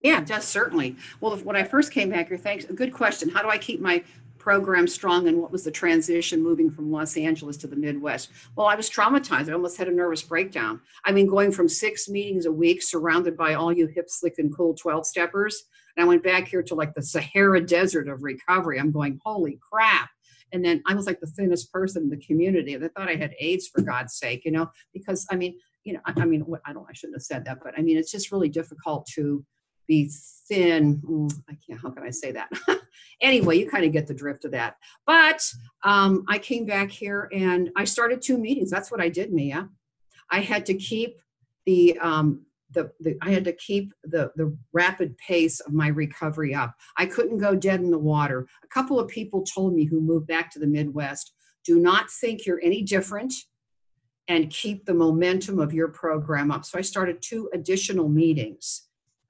Yeah, 0.03 0.23
just 0.23 0.51
certainly. 0.51 0.97
Well, 1.21 1.33
if, 1.33 1.45
when 1.45 1.57
I 1.57 1.65
first 1.65 1.91
came 1.91 2.11
back 2.11 2.29
here, 2.29 2.37
thanks. 2.37 2.67
Good 2.67 2.93
question. 2.93 3.31
How 3.31 3.43
do 3.43 3.49
I 3.49 3.57
keep 3.57 3.81
my 3.81 4.05
program 4.45 4.87
strong, 4.87 5.27
and 5.27 5.41
what 5.41 5.51
was 5.51 5.65
the 5.65 5.71
transition 5.71 6.43
moving 6.43 6.71
from 6.71 6.93
Los 6.93 7.17
Angeles 7.17 7.57
to 7.57 7.67
the 7.67 7.77
Midwest? 7.77 8.31
Well, 8.55 8.67
I 8.67 8.75
was 8.75 8.91
traumatized. 8.91 9.49
I 9.49 9.55
almost 9.55 9.79
had 9.79 9.89
a 9.89 9.93
nervous 9.93 10.23
breakdown. 10.23 10.83
I 11.07 11.13
mean, 11.13 11.27
going 11.27 11.51
from 11.51 11.67
six 11.67 12.11
meetings 12.11 12.45
a 12.45 12.53
week, 12.53 12.83
surrounded 12.83 13.39
by 13.39 13.55
all 13.55 13.73
you 13.73 13.87
hip, 13.87 14.11
slick, 14.11 14.35
and 14.39 14.55
cool 14.55 14.75
12 14.75 15.07
steppers, 15.07 15.65
and 15.97 16.05
I 16.05 16.07
went 16.07 16.23
back 16.23 16.47
here 16.47 16.63
to 16.63 16.75
like 16.75 16.95
the 16.95 17.03
Sahara 17.03 17.63
Desert 17.65 18.07
of 18.07 18.23
recovery. 18.23 18.79
I'm 18.79 18.93
going, 18.93 19.19
holy 19.25 19.59
crap 19.63 20.11
and 20.53 20.65
then 20.65 20.83
I 20.87 20.95
was 20.95 21.07
like 21.07 21.19
the 21.19 21.27
thinnest 21.27 21.73
person 21.73 22.05
in 22.05 22.11
the 22.11 22.17
community. 22.17 22.77
They 22.77 22.89
thought 22.89 23.09
I 23.09 23.17
had 23.17 23.35
AIDS 23.41 23.67
for 23.67 23.83
God's 23.83 24.15
sake, 24.15 24.45
you 24.45 24.53
know, 24.53 24.71
because 24.93 25.27
I 25.29 25.35
mean, 25.35 25.59
you 25.83 25.95
know, 25.95 26.01
I, 26.07 26.13
I 26.17 26.25
mean, 26.25 26.47
I 26.65 26.73
don't, 26.73 26.87
I 26.89 26.93
shouldn't 26.93 27.17
have 27.17 27.25
said 27.25 27.45
that, 27.47 27.59
but 27.63 27.75
I 27.77 27.83
mean, 27.83 27.97
it's 27.97 28.13
just 28.13 28.31
really 28.31 28.49
difficult 28.49 29.07
to 29.15 29.45
be 29.89 30.11
thin. 30.49 31.03
Mm, 31.05 31.33
I 31.49 31.57
can't, 31.67 31.81
how 31.81 31.91
can 31.91 32.05
I 32.05 32.11
say 32.11 32.33
that? 32.33 32.51
anyway, 33.21 33.59
you 33.59 33.69
kind 33.69 33.85
of 33.85 33.93
get 33.93 34.07
the 34.07 34.15
drift 34.15 34.45
of 34.45 34.53
that. 34.53 34.77
But 35.07 35.43
um, 35.83 36.25
I 36.29 36.39
came 36.39 36.67
back 36.67 36.91
here 36.91 37.29
and 37.33 37.71
I 37.77 37.85
started 37.85 38.23
two 38.23 38.39
meetings. 38.39 38.71
That's 38.71 38.91
what 38.91 39.01
I 39.01 39.09
did, 39.09 39.33
Mia. 39.33 39.69
I 40.31 40.41
had 40.41 40.67
to 40.67 40.75
keep 40.75 41.19
the 41.67 41.99
um, 41.99 42.47
the, 42.71 42.91
the 43.01 43.17
I 43.23 43.31
had 43.31 43.45
to 43.45 43.53
keep 43.53 43.93
the 44.03 44.33
the 44.37 44.57
rapid 44.73 45.17
pace 45.19 45.61
of 45.61 45.73
my 45.73 45.89
recovery 45.89 46.55
up. 46.55 46.75
I 46.97 47.07
couldn't 47.07 47.39
go 47.39 47.55
dead 47.55 47.81
in 47.81 47.91
the 47.91 47.99
water. 47.99 48.47
A 48.63 48.69
couple 48.69 48.99
of 48.99 49.09
people 49.09 49.43
told 49.43 49.75
me 49.75 49.85
who 49.85 50.01
moved 50.01 50.27
back 50.27 50.51
to 50.53 50.59
the 50.59 50.67
Midwest, 50.67 51.33
do 51.65 51.79
not 51.79 52.11
think 52.11 52.47
you're 52.47 52.61
any 52.63 52.83
different 52.83 53.33
and 54.29 54.51
keep 54.51 54.87
the 54.87 54.95
momentum 54.95 55.59
of 55.59 55.75
your 55.75 55.89
program 55.89 56.51
up. 56.51 56.65
So 56.65 56.79
I 56.79 56.83
started 56.83 57.21
two 57.21 57.51
additional 57.53 58.09
meetings. 58.09 58.89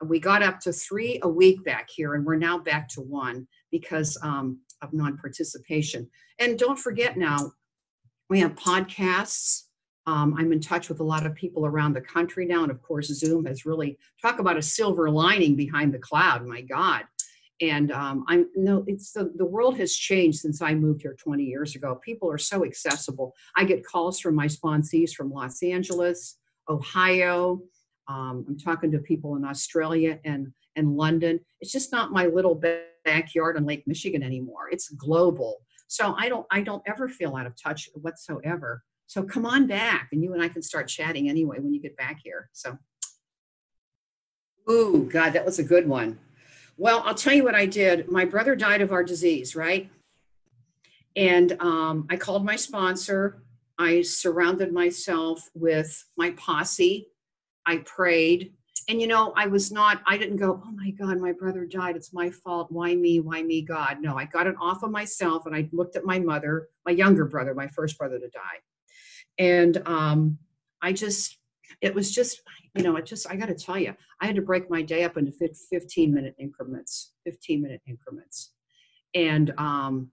We 0.08 0.20
got 0.20 0.42
up 0.42 0.60
to 0.60 0.72
three 0.72 1.18
a 1.22 1.28
week 1.28 1.64
back 1.64 1.88
here, 1.90 2.14
and 2.14 2.24
we're 2.24 2.36
now 2.36 2.58
back 2.58 2.88
to 2.90 3.00
one 3.00 3.46
because 3.70 4.18
um, 4.22 4.60
of 4.82 4.92
non 4.92 5.16
participation. 5.18 6.08
And 6.38 6.58
don't 6.58 6.78
forget 6.78 7.16
now, 7.16 7.52
we 8.28 8.40
have 8.40 8.54
podcasts 8.54 9.64
um, 10.06 10.34
I'm 10.36 10.52
in 10.52 10.60
touch 10.60 10.88
with 10.88 11.00
a 11.00 11.04
lot 11.04 11.24
of 11.24 11.34
people 11.34 11.64
around 11.64 11.94
the 11.94 12.00
country 12.00 12.44
now, 12.44 12.62
and 12.62 12.70
of 12.70 12.82
course, 12.82 13.06
Zoom 13.08 13.46
has 13.46 13.64
really 13.64 13.98
talk 14.20 14.38
about 14.38 14.58
a 14.58 14.62
silver 14.62 15.10
lining 15.10 15.56
behind 15.56 15.94
the 15.94 15.98
cloud. 15.98 16.46
My 16.46 16.60
God, 16.60 17.04
and 17.62 17.90
um, 17.90 18.24
I'm 18.28 18.46
no, 18.54 18.84
it's 18.86 19.12
the 19.12 19.32
the 19.36 19.46
world 19.46 19.78
has 19.78 19.94
changed 19.94 20.40
since 20.40 20.60
I 20.60 20.74
moved 20.74 21.02
here 21.02 21.16
20 21.18 21.42
years 21.42 21.74
ago. 21.74 21.98
People 22.04 22.30
are 22.30 22.38
so 22.38 22.66
accessible. 22.66 23.34
I 23.56 23.64
get 23.64 23.84
calls 23.84 24.20
from 24.20 24.34
my 24.34 24.46
sponsees 24.46 25.12
from 25.12 25.32
Los 25.32 25.62
Angeles, 25.62 26.36
Ohio. 26.68 27.62
Um, 28.08 28.44
I'm 28.48 28.58
talking 28.58 28.90
to 28.92 28.98
people 28.98 29.36
in 29.36 29.44
Australia 29.44 30.18
and 30.24 30.52
and 30.76 30.96
London. 30.96 31.40
It's 31.60 31.72
just 31.72 31.92
not 31.92 32.12
my 32.12 32.26
little 32.26 32.60
backyard 33.04 33.56
on 33.56 33.64
Lake 33.64 33.84
Michigan 33.86 34.22
anymore. 34.22 34.68
It's 34.70 34.88
global. 34.90 35.60
So 35.86 36.14
I 36.18 36.28
don't 36.28 36.46
I 36.50 36.62
don't 36.62 36.82
ever 36.86 37.08
feel 37.08 37.36
out 37.36 37.46
of 37.46 37.54
touch 37.60 37.88
whatsoever. 37.94 38.82
So 39.06 39.22
come 39.22 39.46
on 39.46 39.66
back 39.66 40.08
and 40.12 40.22
you 40.22 40.32
and 40.32 40.42
I 40.42 40.48
can 40.48 40.62
start 40.62 40.88
chatting 40.88 41.28
anyway 41.28 41.58
when 41.60 41.72
you 41.72 41.80
get 41.80 41.96
back 41.96 42.20
here. 42.24 42.48
So, 42.52 42.78
ooh, 44.70 45.08
God, 45.12 45.34
that 45.34 45.44
was 45.44 45.58
a 45.58 45.64
good 45.64 45.86
one. 45.86 46.18
Well, 46.76 47.02
I'll 47.04 47.14
tell 47.14 47.34
you 47.34 47.44
what 47.44 47.54
I 47.54 47.66
did. 47.66 48.10
My 48.10 48.24
brother 48.24 48.56
died 48.56 48.80
of 48.80 48.92
our 48.92 49.04
disease, 49.04 49.54
right? 49.54 49.88
And 51.14 51.56
um, 51.60 52.06
I 52.10 52.16
called 52.16 52.44
my 52.44 52.56
sponsor. 52.56 53.42
I 53.78 54.02
surrounded 54.02 54.72
myself 54.72 55.48
with 55.54 56.04
my 56.16 56.30
posse. 56.30 57.08
I 57.66 57.78
prayed. 57.78 58.52
And 58.88 59.00
you 59.00 59.06
know, 59.06 59.32
I 59.34 59.46
was 59.46 59.72
not, 59.72 60.02
I 60.06 60.18
didn't 60.18 60.36
go, 60.36 60.62
oh 60.62 60.70
my 60.72 60.90
God, 60.90 61.18
my 61.18 61.32
brother 61.32 61.64
died. 61.64 61.96
It's 61.96 62.12
my 62.12 62.28
fault. 62.30 62.70
Why 62.70 62.94
me? 62.94 63.20
Why 63.20 63.42
me, 63.42 63.62
God? 63.62 63.98
No, 64.00 64.16
I 64.16 64.26
got 64.26 64.46
it 64.46 64.56
off 64.60 64.82
of 64.82 64.90
myself 64.90 65.46
and 65.46 65.56
I 65.56 65.68
looked 65.72 65.96
at 65.96 66.04
my 66.04 66.18
mother, 66.18 66.68
my 66.84 66.92
younger 66.92 67.24
brother, 67.24 67.54
my 67.54 67.68
first 67.68 67.96
brother 67.96 68.18
to 68.18 68.28
die 68.28 68.60
and 69.38 69.82
um, 69.86 70.38
I 70.82 70.92
just 70.92 71.38
it 71.80 71.94
was 71.94 72.14
just 72.14 72.42
you 72.74 72.82
know 72.82 72.96
it 72.96 73.06
just 73.06 73.28
I 73.30 73.36
got 73.36 73.46
to 73.46 73.54
tell 73.54 73.78
you 73.78 73.94
I 74.20 74.26
had 74.26 74.36
to 74.36 74.42
break 74.42 74.70
my 74.70 74.82
day 74.82 75.04
up 75.04 75.16
into 75.16 75.32
15 75.32 76.14
minute 76.14 76.34
increments 76.38 77.12
15 77.24 77.62
minute 77.62 77.80
increments 77.86 78.52
and 79.14 79.52
um, 79.58 80.10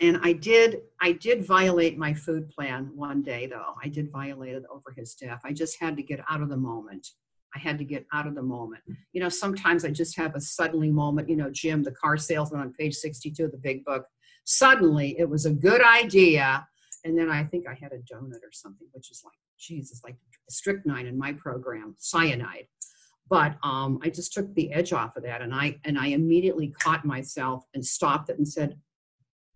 and 0.00 0.20
I 0.22 0.32
did 0.32 0.82
I 1.00 1.12
did 1.12 1.46
violate 1.46 1.98
my 1.98 2.12
food 2.12 2.48
plan 2.50 2.90
one 2.94 3.22
day 3.22 3.46
though. 3.46 3.74
I 3.82 3.88
did 3.88 4.10
violate 4.10 4.54
it 4.54 4.64
over 4.70 4.92
his 4.96 5.14
death. 5.14 5.40
I 5.44 5.52
just 5.52 5.80
had 5.80 5.96
to 5.96 6.02
get 6.02 6.20
out 6.28 6.42
of 6.42 6.48
the 6.48 6.56
moment. 6.56 7.08
I 7.54 7.58
had 7.58 7.78
to 7.78 7.84
get 7.84 8.06
out 8.12 8.26
of 8.26 8.34
the 8.34 8.42
moment. 8.42 8.82
You 9.12 9.20
know 9.20 9.28
sometimes 9.28 9.84
I 9.84 9.90
just 9.90 10.16
have 10.16 10.34
a 10.34 10.40
suddenly 10.40 10.90
moment 10.90 11.28
you 11.28 11.36
know 11.36 11.50
Jim 11.50 11.82
the 11.82 11.92
car 11.92 12.16
salesman 12.16 12.60
on 12.60 12.72
page 12.78 12.94
62 12.94 13.44
of 13.44 13.52
the 13.52 13.58
big 13.58 13.84
book. 13.84 14.06
Suddenly 14.44 15.16
it 15.18 15.28
was 15.28 15.46
a 15.46 15.52
good 15.52 15.82
idea 15.82 16.66
and 17.06 17.16
then 17.16 17.30
I 17.30 17.44
think 17.44 17.66
I 17.68 17.74
had 17.80 17.92
a 17.92 17.98
donut 17.98 18.42
or 18.42 18.52
something, 18.52 18.88
which 18.92 19.12
is 19.12 19.22
like, 19.24 19.38
jesus 19.58 20.02
like 20.04 20.16
strychnine 20.50 21.06
in 21.06 21.16
my 21.16 21.32
program, 21.32 21.94
cyanide. 21.98 22.66
But 23.30 23.56
um, 23.62 24.00
I 24.02 24.10
just 24.10 24.32
took 24.32 24.52
the 24.54 24.72
edge 24.72 24.92
off 24.92 25.16
of 25.16 25.22
that, 25.22 25.40
and 25.40 25.54
I 25.54 25.78
and 25.84 25.98
I 25.98 26.08
immediately 26.08 26.74
caught 26.80 27.04
myself 27.04 27.64
and 27.74 27.84
stopped 27.84 28.28
it 28.28 28.38
and 28.38 28.46
said, 28.46 28.76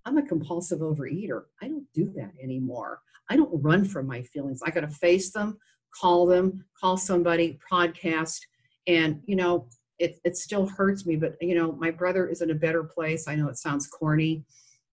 "I'm 0.04 0.18
a 0.18 0.26
compulsive 0.26 0.80
overeater. 0.80 1.44
I 1.62 1.68
don't 1.68 1.86
do 1.94 2.12
that 2.16 2.32
anymore. 2.42 3.00
I 3.28 3.36
don't 3.36 3.62
run 3.62 3.84
from 3.84 4.06
my 4.06 4.22
feelings. 4.22 4.62
I 4.64 4.70
got 4.70 4.80
to 4.80 4.88
face 4.88 5.30
them, 5.30 5.58
call 5.94 6.26
them, 6.26 6.64
call 6.78 6.96
somebody, 6.96 7.58
podcast, 7.70 8.40
and 8.86 9.22
you 9.26 9.36
know, 9.36 9.68
it 9.98 10.20
it 10.24 10.36
still 10.36 10.66
hurts 10.66 11.06
me. 11.06 11.16
But 11.16 11.36
you 11.40 11.54
know, 11.54 11.72
my 11.72 11.90
brother 11.90 12.28
is 12.28 12.42
in 12.42 12.50
a 12.50 12.54
better 12.54 12.84
place. 12.84 13.28
I 13.28 13.34
know 13.34 13.48
it 13.48 13.58
sounds 13.58 13.86
corny. 13.86 14.44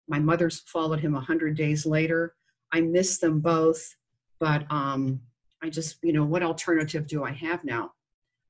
My 0.07 0.19
mother's 0.19 0.59
followed 0.61 0.99
him 0.99 1.15
a 1.15 1.21
hundred 1.21 1.57
days 1.57 1.85
later 1.85 2.33
I 2.71 2.81
miss 2.81 3.17
them 3.17 3.39
both, 3.39 3.95
but 4.39 4.69
um, 4.71 5.21
I 5.63 5.69
just, 5.69 5.97
you 6.03 6.13
know, 6.13 6.25
what 6.25 6.43
alternative 6.43 7.07
do 7.07 7.23
I 7.23 7.31
have 7.31 7.63
now? 7.63 7.91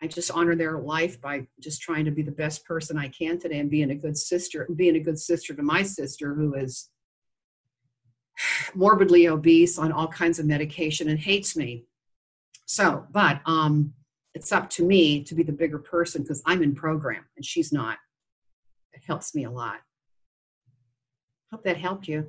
I 0.01 0.07
just 0.07 0.31
honor 0.31 0.55
their 0.55 0.77
life 0.77 1.19
by 1.19 1.47
just 1.59 1.81
trying 1.81 2.05
to 2.05 2.11
be 2.11 2.21
the 2.21 2.31
best 2.31 2.65
person 2.65 2.97
I 2.97 3.07
can 3.07 3.39
today 3.39 3.59
and 3.59 3.69
being 3.69 3.91
a 3.91 3.95
good 3.95 4.17
sister, 4.17 4.67
being 4.75 4.95
a 4.95 4.99
good 4.99 5.19
sister 5.19 5.55
to 5.55 5.63
my 5.63 5.81
sister 5.81 6.35
who 6.35 6.53
is 6.53 6.89
morbidly 8.75 9.27
obese 9.27 9.77
on 9.77 9.91
all 9.91 10.07
kinds 10.07 10.37
of 10.39 10.45
medication 10.45 11.09
and 11.09 11.19
hates 11.19 11.55
me. 11.55 11.85
So, 12.65 13.05
but 13.11 13.41
um, 13.45 13.93
it's 14.35 14.51
up 14.51 14.69
to 14.71 14.85
me 14.85 15.23
to 15.23 15.33
be 15.33 15.41
the 15.41 15.51
bigger 15.51 15.79
person 15.79 16.21
because 16.21 16.43
I'm 16.45 16.61
in 16.61 16.75
program 16.75 17.25
and 17.35 17.45
she's 17.45 17.71
not. 17.71 17.97
It 18.93 19.01
helps 19.05 19.33
me 19.33 19.45
a 19.45 19.51
lot. 19.51 19.79
Hope 21.51 21.63
that 21.63 21.77
helped 21.77 22.07
you. 22.07 22.27